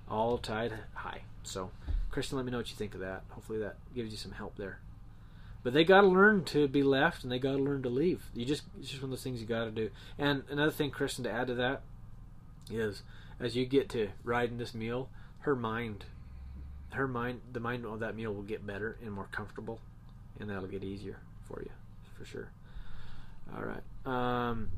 All 0.09 0.38
tied 0.38 0.72
high. 0.94 1.22
So, 1.42 1.70
Kristen, 2.11 2.37
let 2.37 2.44
me 2.44 2.51
know 2.51 2.59
what 2.59 2.70
you 2.70 2.77
think 2.77 2.94
of 2.94 3.01
that. 3.01 3.24
Hopefully 3.31 3.59
that 3.59 3.77
gives 3.94 4.11
you 4.11 4.16
some 4.16 4.33
help 4.33 4.57
there. 4.57 4.81
But 5.62 5.73
they 5.73 5.85
got 5.85 6.03
to 6.03 6.07
learn 6.07 6.44
to 6.47 6.68
be 6.68 6.83
left, 6.83 7.23
and 7.23 7.33
they 7.33 7.38
got 7.38 7.53
to 7.53 7.62
learn 7.62 7.83
to 7.83 7.88
leave. 7.88 8.25
You 8.33 8.44
just 8.44 8.62
it's 8.79 8.90
just 8.90 9.03
one 9.03 9.11
of 9.12 9.18
those 9.18 9.23
things 9.23 9.40
you 9.40 9.47
got 9.47 9.64
to 9.64 9.71
do. 9.71 9.90
And 10.18 10.44
another 10.51 10.71
thing, 10.71 10.90
Kristen, 10.90 11.25
to 11.25 11.31
add 11.31 11.49
to 11.49 11.55
that 11.55 11.83
is 12.71 13.03
as 13.40 13.57
you 13.57 13.66
get 13.66 13.88
to 13.90 14.09
riding 14.25 14.59
this 14.59 14.75
mule, 14.75 15.11
her 15.40 15.57
mind, 15.57 16.05
her 16.92 17.09
mind, 17.09 17.40
the 17.53 17.61
mind 17.61 17.85
of 17.85 18.01
that 18.01 18.16
mule 18.16 18.35
will 18.35 18.42
get 18.42 18.66
better 18.66 18.97
and 19.03 19.12
more 19.12 19.29
comfortable, 19.33 19.81
and 20.38 20.49
that'll 20.49 20.68
get 20.68 20.85
easier 20.85 21.18
for 21.47 21.61
you 21.62 21.71
for 22.16 22.25
sure. 22.25 22.51
All 23.55 23.64
right. 23.64 23.83
Um, 24.07 24.71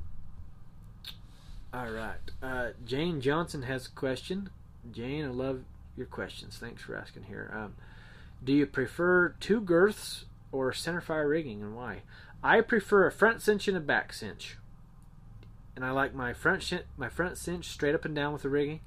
all 1.73 1.91
right. 1.91 2.19
Uh, 2.43 2.69
Jane 2.85 3.21
Johnson 3.21 3.63
has 3.63 3.87
a 3.87 3.91
question. 3.91 4.51
Jane, 4.93 5.25
I 5.25 5.29
love 5.29 5.63
your 5.97 6.07
questions. 6.07 6.57
Thanks 6.59 6.83
for 6.83 6.97
asking 6.97 7.25
here. 7.25 7.51
Um, 7.55 7.75
do 8.43 8.53
you 8.53 8.67
prefer 8.67 9.35
two 9.41 9.61
girths 9.61 10.25
or 10.53 10.73
center 10.73 11.01
fire 11.01 11.29
rigging 11.29 11.63
and 11.63 11.75
why. 11.75 12.03
I 12.43 12.61
prefer 12.61 13.07
a 13.07 13.13
front 13.13 13.43
cinch 13.43 13.69
and 13.69 13.77
a 13.77 13.81
back 13.81 14.13
cinch. 14.13 14.57
And 15.77 15.85
I 15.85 15.91
like 15.91 16.15
my 16.15 16.33
front 16.33 16.63
cinch, 16.63 16.85
my 16.97 17.09
front 17.09 17.39
cinch 17.39 17.67
straight 17.67 17.95
up 17.95 18.05
and 18.05 18.15
down 18.15 18.33
with 18.33 18.43
the 18.43 18.49
rigging, 18.49 18.81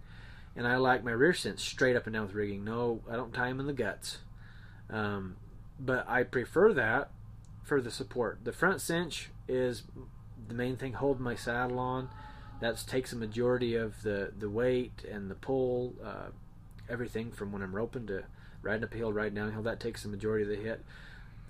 and 0.56 0.68
I 0.68 0.76
like 0.78 1.04
my 1.04 1.12
rear 1.12 1.34
cinch 1.34 1.60
straight 1.60 1.96
up 1.96 2.06
and 2.06 2.14
down 2.14 2.24
with 2.24 2.34
the 2.34 2.38
rigging. 2.38 2.64
No, 2.64 3.02
I 3.10 3.16
don't 3.16 3.34
tie 3.34 3.50
them 3.50 3.60
in 3.60 3.68
the 3.68 3.74
guts. 3.74 4.20
Um, 4.90 5.38
but 5.80 6.08
I 6.08 6.24
prefer 6.24 6.74
that 6.74 7.10
for 7.64 7.82
the 7.82 7.92
support. 7.92 8.40
The 8.44 8.52
front 8.52 8.82
cinch 8.82 9.30
is 9.48 9.84
the 10.48 10.54
main 10.54 10.78
thing 10.78 10.94
holding 10.94 11.24
my 11.24 11.36
saddle 11.36 11.80
on. 11.80 12.10
That 12.60 12.78
takes 12.88 13.12
a 13.12 13.16
majority 13.16 13.76
of 13.76 14.04
the, 14.04 14.32
the 14.38 14.50
weight 14.50 15.04
and 15.10 15.30
the 15.30 15.36
pull, 15.36 15.96
uh, 16.04 16.28
everything 16.90 17.32
from 17.32 17.52
when 17.52 17.62
I'm 17.62 17.76
roping 17.76 18.08
to 18.08 18.24
riding 18.62 18.84
uphill, 18.84 19.12
riding 19.12 19.36
downhill. 19.36 19.64
That 19.64 19.80
takes 19.80 20.04
the 20.04 20.10
majority 20.10 20.44
of 20.44 20.50
the 20.50 20.64
hit. 20.64 20.84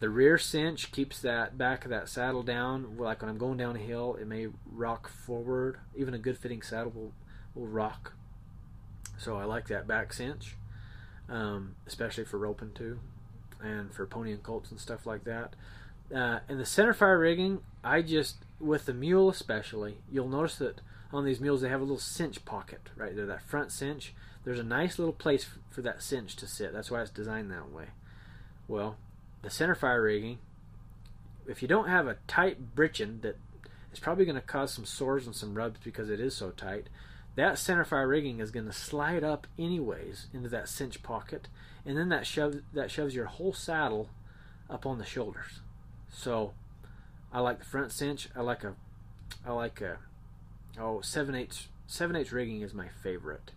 The 0.03 0.09
rear 0.09 0.37
cinch 0.37 0.91
keeps 0.91 1.21
that 1.21 1.57
back 1.57 1.85
of 1.85 1.89
that 1.91 2.09
saddle 2.09 2.43
down. 2.43 2.97
Like 2.97 3.21
when 3.21 3.29
I'm 3.29 3.37
going 3.37 3.55
down 3.55 3.77
a 3.77 3.79
hill, 3.79 4.17
it 4.19 4.27
may 4.27 4.47
rock 4.69 5.07
forward. 5.07 5.77
Even 5.95 6.13
a 6.13 6.17
good 6.17 6.37
fitting 6.37 6.61
saddle 6.61 6.91
will, 6.91 7.13
will 7.55 7.69
rock. 7.69 8.11
So 9.17 9.37
I 9.37 9.45
like 9.45 9.69
that 9.69 9.87
back 9.87 10.11
cinch, 10.11 10.57
um, 11.29 11.75
especially 11.87 12.25
for 12.25 12.37
roping 12.37 12.73
too, 12.73 12.99
and 13.63 13.93
for 13.93 14.05
pony 14.05 14.33
and 14.33 14.43
colts 14.43 14.71
and 14.71 14.77
stuff 14.77 15.05
like 15.05 15.23
that. 15.23 15.55
Uh, 16.13 16.39
in 16.49 16.57
the 16.57 16.65
center 16.65 16.93
fire 16.93 17.17
rigging, 17.17 17.61
I 17.81 18.01
just 18.01 18.39
with 18.59 18.85
the 18.85 18.93
mule 18.93 19.29
especially, 19.29 19.99
you'll 20.11 20.27
notice 20.27 20.57
that 20.57 20.81
on 21.13 21.23
these 21.23 21.39
mules 21.39 21.61
they 21.61 21.69
have 21.69 21.79
a 21.79 21.85
little 21.85 21.97
cinch 21.97 22.43
pocket 22.43 22.89
right 22.97 23.15
there, 23.15 23.25
that 23.25 23.47
front 23.47 23.71
cinch. 23.71 24.13
There's 24.43 24.59
a 24.59 24.63
nice 24.63 24.99
little 24.99 25.13
place 25.13 25.47
for 25.71 25.81
that 25.81 26.03
cinch 26.03 26.35
to 26.35 26.45
sit. 26.45 26.73
That's 26.73 26.91
why 26.91 27.03
it's 27.03 27.09
designed 27.09 27.49
that 27.51 27.71
way. 27.71 27.85
Well, 28.67 28.97
the 29.43 29.49
center 29.49 29.75
fire 29.75 30.01
rigging, 30.01 30.39
if 31.47 31.61
you 31.61 31.67
don't 31.67 31.87
have 31.87 32.07
a 32.07 32.17
tight 32.27 32.75
britchin 32.75 33.21
that 33.21 33.37
is 33.91 33.99
probably 33.99 34.25
going 34.25 34.35
to 34.35 34.41
cause 34.41 34.73
some 34.73 34.85
sores 34.85 35.27
and 35.27 35.35
some 35.35 35.53
rubs 35.53 35.79
because 35.83 36.09
it 36.09 36.19
is 36.19 36.35
so 36.35 36.49
tight, 36.49 36.87
that 37.35 37.59
center 37.59 37.83
fire 37.83 38.07
rigging 38.07 38.39
is 38.39 38.51
going 38.51 38.65
to 38.65 38.73
slide 38.73 39.23
up 39.23 39.45
anyways 39.59 40.27
into 40.33 40.49
that 40.49 40.69
cinch 40.69 41.03
pocket, 41.03 41.49
and 41.85 41.97
then 41.97 42.09
that 42.09 42.25
shoves 42.25 42.57
that 42.73 42.89
shoves 42.89 43.13
your 43.13 43.25
whole 43.25 43.53
saddle 43.53 44.09
up 44.69 44.85
on 44.85 44.97
the 44.97 45.05
shoulders. 45.05 45.59
So 46.09 46.53
I 47.31 47.41
like 47.41 47.59
the 47.59 47.65
front 47.65 47.91
cinch. 47.91 48.29
I 48.35 48.41
like 48.41 48.63
a 48.63 48.75
I 49.45 49.51
like 49.51 49.81
a 49.81 49.97
oh 50.79 51.01
seven 51.01 51.35
eighths 51.35 51.67
seven 51.87 52.15
eighths 52.15 52.31
rigging 52.31 52.61
is 52.61 52.73
my 52.73 52.87
favorite. 52.87 53.51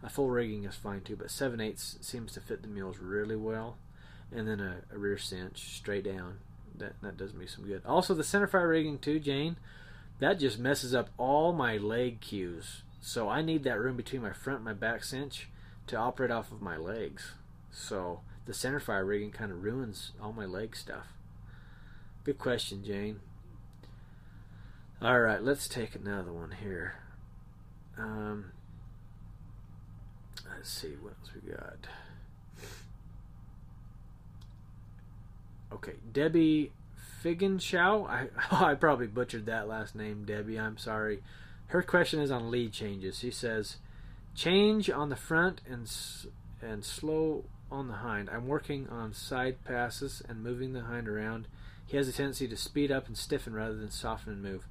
A 0.00 0.08
full 0.08 0.30
rigging 0.30 0.64
is 0.64 0.76
fine 0.76 1.00
too, 1.00 1.16
but 1.16 1.30
seven 1.30 1.60
eighths 1.60 1.98
seems 2.00 2.32
to 2.32 2.40
fit 2.40 2.62
the 2.62 2.68
mules 2.68 2.98
really 2.98 3.36
well 3.36 3.76
and 4.34 4.46
then 4.46 4.60
a, 4.60 4.82
a 4.94 4.98
rear 4.98 5.18
cinch 5.18 5.76
straight 5.76 6.04
down. 6.04 6.38
That 6.76 6.94
that 7.02 7.16
does 7.16 7.34
me 7.34 7.46
some 7.46 7.64
good. 7.64 7.82
Also, 7.84 8.14
the 8.14 8.24
center 8.24 8.46
fire 8.46 8.68
rigging 8.68 8.98
too, 8.98 9.18
Jane. 9.18 9.56
That 10.20 10.38
just 10.38 10.58
messes 10.58 10.94
up 10.94 11.10
all 11.16 11.52
my 11.52 11.76
leg 11.76 12.20
cues. 12.20 12.82
So 13.00 13.28
I 13.28 13.42
need 13.42 13.62
that 13.64 13.78
room 13.78 13.96
between 13.96 14.22
my 14.22 14.32
front 14.32 14.58
and 14.58 14.64
my 14.64 14.72
back 14.72 15.04
cinch 15.04 15.48
to 15.86 15.96
operate 15.96 16.30
off 16.30 16.50
of 16.50 16.60
my 16.60 16.76
legs. 16.76 17.32
So 17.70 18.20
the 18.46 18.54
center 18.54 18.80
fire 18.80 19.04
rigging 19.04 19.30
kind 19.30 19.52
of 19.52 19.62
ruins 19.62 20.12
all 20.20 20.32
my 20.32 20.44
leg 20.44 20.74
stuff. 20.74 21.06
Good 22.24 22.38
question, 22.38 22.84
Jane. 22.84 23.20
All 25.00 25.20
right, 25.20 25.42
let's 25.42 25.68
take 25.68 25.94
another 25.94 26.32
one 26.32 26.50
here. 26.50 26.96
Um, 27.96 28.52
let's 30.50 30.68
see 30.68 30.94
what 31.00 31.14
else 31.20 31.30
we 31.34 31.50
got. 31.52 31.86
Okay, 35.72 35.94
Debbie 36.12 36.72
Figgenshow. 37.22 38.08
I 38.08 38.28
I 38.50 38.74
probably 38.74 39.06
butchered 39.06 39.46
that 39.46 39.68
last 39.68 39.94
name, 39.94 40.24
Debbie. 40.24 40.58
I'm 40.58 40.78
sorry. 40.78 41.22
Her 41.68 41.82
question 41.82 42.20
is 42.20 42.30
on 42.30 42.50
lead 42.50 42.72
changes. 42.72 43.18
She 43.18 43.30
says, 43.30 43.76
"Change 44.34 44.90
on 44.90 45.08
the 45.08 45.16
front 45.16 45.60
and 45.68 45.90
and 46.62 46.84
slow 46.84 47.44
on 47.70 47.88
the 47.88 47.94
hind. 47.94 48.30
I'm 48.30 48.46
working 48.46 48.88
on 48.88 49.12
side 49.12 49.62
passes 49.64 50.22
and 50.28 50.42
moving 50.42 50.72
the 50.72 50.82
hind 50.82 51.08
around. 51.08 51.46
He 51.86 51.96
has 51.96 52.08
a 52.08 52.12
tendency 52.12 52.48
to 52.48 52.56
speed 52.56 52.90
up 52.90 53.06
and 53.06 53.16
stiffen 53.16 53.52
rather 53.52 53.74
than 53.74 53.90
soften 53.90 54.32
and 54.32 54.42
move. 54.42 54.66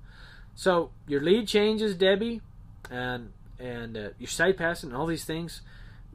So 0.55 0.91
your 1.07 1.21
lead 1.21 1.47
changes, 1.47 1.95
Debbie, 1.95 2.41
and 2.89 3.31
and 3.59 3.97
uh, 3.97 4.09
your 4.17 4.27
side 4.27 4.57
passing 4.57 4.89
and 4.89 4.97
all 4.97 5.05
these 5.05 5.25
things. 5.25 5.61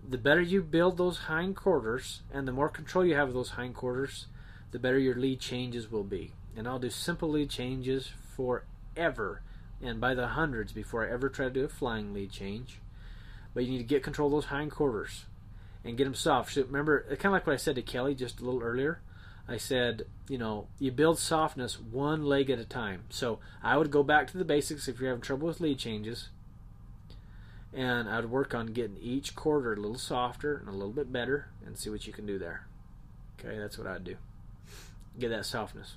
The 0.08 0.18
better 0.18 0.40
you 0.40 0.62
build 0.62 0.98
those 0.98 1.18
hind 1.18 1.54
quarters, 1.54 2.22
and 2.32 2.46
the 2.46 2.52
more 2.52 2.68
control 2.68 3.04
you 3.04 3.14
have 3.14 3.28
of 3.28 3.34
those 3.34 3.50
hind 3.50 3.74
quarters, 3.76 4.26
the 4.72 4.78
better 4.78 4.98
your 4.98 5.14
lead 5.14 5.38
changes 5.38 5.90
will 5.90 6.02
be. 6.02 6.32
And 6.56 6.66
I'll 6.66 6.78
do 6.78 6.90
simple 6.90 7.30
lead 7.30 7.50
changes 7.50 8.10
forever 8.36 9.42
and 9.82 10.00
by 10.00 10.14
the 10.14 10.28
hundreds 10.28 10.72
before 10.72 11.06
I 11.06 11.12
ever 11.12 11.28
try 11.28 11.46
to 11.46 11.50
do 11.50 11.64
a 11.64 11.68
flying 11.68 12.12
lead 12.12 12.32
change. 12.32 12.78
But 13.54 13.64
you 13.64 13.72
need 13.72 13.78
to 13.78 13.84
get 13.84 14.02
control 14.02 14.28
of 14.28 14.32
those 14.32 14.44
hind 14.46 14.70
quarters 14.70 15.26
and 15.84 15.96
get 15.96 16.04
them 16.04 16.14
soft. 16.14 16.52
So 16.52 16.62
remember, 16.62 17.04
uh, 17.10 17.16
kind 17.16 17.26
of 17.26 17.32
like 17.32 17.46
what 17.46 17.54
I 17.54 17.56
said 17.56 17.74
to 17.74 17.82
Kelly 17.82 18.14
just 18.14 18.40
a 18.40 18.44
little 18.44 18.62
earlier. 18.62 19.00
I 19.48 19.56
said, 19.56 20.06
you 20.28 20.38
know, 20.38 20.68
you 20.78 20.92
build 20.92 21.18
softness 21.18 21.78
one 21.78 22.24
leg 22.24 22.48
at 22.48 22.60
a 22.60 22.64
time. 22.64 23.04
So 23.10 23.40
I 23.62 23.76
would 23.76 23.90
go 23.90 24.02
back 24.02 24.28
to 24.28 24.38
the 24.38 24.44
basics 24.44 24.88
if 24.88 25.00
you're 25.00 25.10
having 25.10 25.22
trouble 25.22 25.48
with 25.48 25.60
lead 25.60 25.78
changes. 25.78 26.28
And 27.74 28.08
I'd 28.08 28.26
work 28.26 28.54
on 28.54 28.68
getting 28.68 28.98
each 28.98 29.34
quarter 29.34 29.72
a 29.72 29.76
little 29.76 29.98
softer 29.98 30.56
and 30.56 30.68
a 30.68 30.72
little 30.72 30.92
bit 30.92 31.12
better 31.12 31.48
and 31.66 31.76
see 31.76 31.90
what 31.90 32.06
you 32.06 32.12
can 32.12 32.26
do 32.26 32.38
there. 32.38 32.66
Okay, 33.40 33.58
that's 33.58 33.76
what 33.76 33.86
I'd 33.86 34.04
do 34.04 34.16
get 35.18 35.28
that 35.30 35.46
softness. 35.46 35.96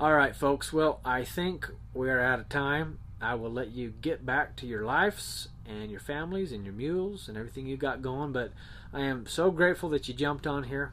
All 0.00 0.14
right, 0.14 0.34
folks. 0.34 0.72
Well, 0.72 1.00
I 1.04 1.24
think 1.24 1.68
we 1.92 2.08
are 2.08 2.20
out 2.20 2.38
of 2.38 2.48
time. 2.48 2.98
I 3.20 3.34
will 3.34 3.50
let 3.50 3.72
you 3.72 3.92
get 4.00 4.24
back 4.24 4.54
to 4.56 4.66
your 4.66 4.84
lives 4.84 5.48
and 5.66 5.90
your 5.90 6.00
families 6.00 6.52
and 6.52 6.64
your 6.64 6.72
mules 6.72 7.28
and 7.28 7.36
everything 7.36 7.66
you 7.66 7.76
got 7.76 8.00
going. 8.00 8.32
But 8.32 8.52
I 8.92 9.00
am 9.00 9.26
so 9.26 9.50
grateful 9.50 9.88
that 9.90 10.06
you 10.06 10.14
jumped 10.14 10.46
on 10.46 10.64
here. 10.64 10.92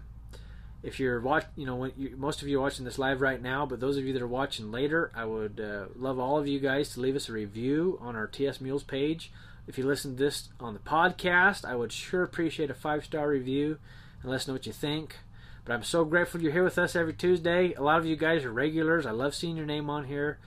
If 0.82 1.00
you're 1.00 1.20
watch, 1.20 1.46
you 1.56 1.66
know, 1.66 1.86
you, 1.86 2.16
most 2.18 2.42
of 2.42 2.48
you 2.48 2.60
are 2.60 2.62
watching 2.62 2.86
this 2.86 3.00
live 3.00 3.22
right 3.22 3.42
now, 3.42 3.66
but 3.66 3.80
those 3.80 3.98
of 3.98 4.06
you 4.06 4.14
that 4.14 4.22
are 4.22 4.28
watching 4.28 4.72
later, 4.72 5.12
I 5.16 5.26
would 5.26 5.60
uh, 5.60 5.86
love 5.96 6.20
all 6.20 6.38
of 6.38 6.48
you 6.48 6.60
guys 6.60 6.90
to 6.94 7.00
leave 7.00 7.16
us 7.16 7.30
a 7.30 7.34
review 7.34 7.98
on 8.02 8.16
our 8.16 8.28
TS 8.28 8.62
Mules 8.62 8.84
page. 8.84 9.32
If 9.68 9.78
you 9.78 9.86
listen 9.86 10.16
to 10.16 10.24
this 10.24 10.50
on 10.60 10.74
the 10.74 10.80
podcast, 10.80 11.66
I 11.66 11.76
would 11.76 11.92
sure 11.92 12.22
appreciate 12.22 12.70
a 12.70 12.76
five 12.76 13.04
star 13.06 13.28
review 13.28 13.80
and 14.22 14.32
let 14.32 14.38
us 14.38 14.48
know 14.48 14.54
what 14.54 14.68
you 14.68 14.74
think. 14.74 15.18
But 15.66 15.74
I'm 15.74 15.84
so 15.84 16.06
grateful 16.06 16.42
you're 16.42 16.52
here 16.52 16.64
with 16.64 16.78
us 16.78 16.96
every 16.96 17.14
Tuesday. 17.14 17.74
A 17.74 17.82
lot 17.82 17.98
of 17.98 18.06
you 18.06 18.16
guys 18.16 18.46
are 18.46 18.52
regulars. 18.52 19.08
I 19.08 19.12
love 19.12 19.34
seeing 19.34 19.58
your 19.58 19.66
name 19.66 19.90
on 19.90 20.06
here. 20.06 20.38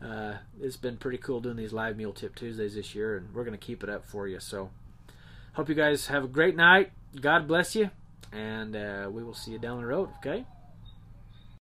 Uh, 0.00 0.34
it's 0.62 0.76
been 0.76 0.96
pretty 0.96 1.18
cool 1.18 1.40
doing 1.40 1.56
these 1.56 1.72
live 1.72 1.96
Mule 1.96 2.12
Tip 2.12 2.36
Tuesdays 2.36 2.76
this 2.76 2.94
year, 2.94 3.16
and 3.16 3.34
we're 3.34 3.42
going 3.42 3.58
to 3.58 3.66
keep 3.66 3.82
it 3.82 3.90
up 3.90 4.06
for 4.06 4.28
you. 4.28 4.38
So, 4.38 4.70
hope 5.54 5.68
you 5.68 5.74
guys 5.74 6.06
have 6.06 6.22
a 6.22 6.28
great 6.28 6.54
night. 6.54 6.92
God 7.20 7.48
bless 7.48 7.74
you, 7.74 7.90
and 8.32 8.76
uh, 8.76 9.08
we 9.10 9.24
will 9.24 9.34
see 9.34 9.50
you 9.50 9.58
down 9.58 9.80
the 9.80 9.86
road, 9.86 10.10
okay? 10.18 10.44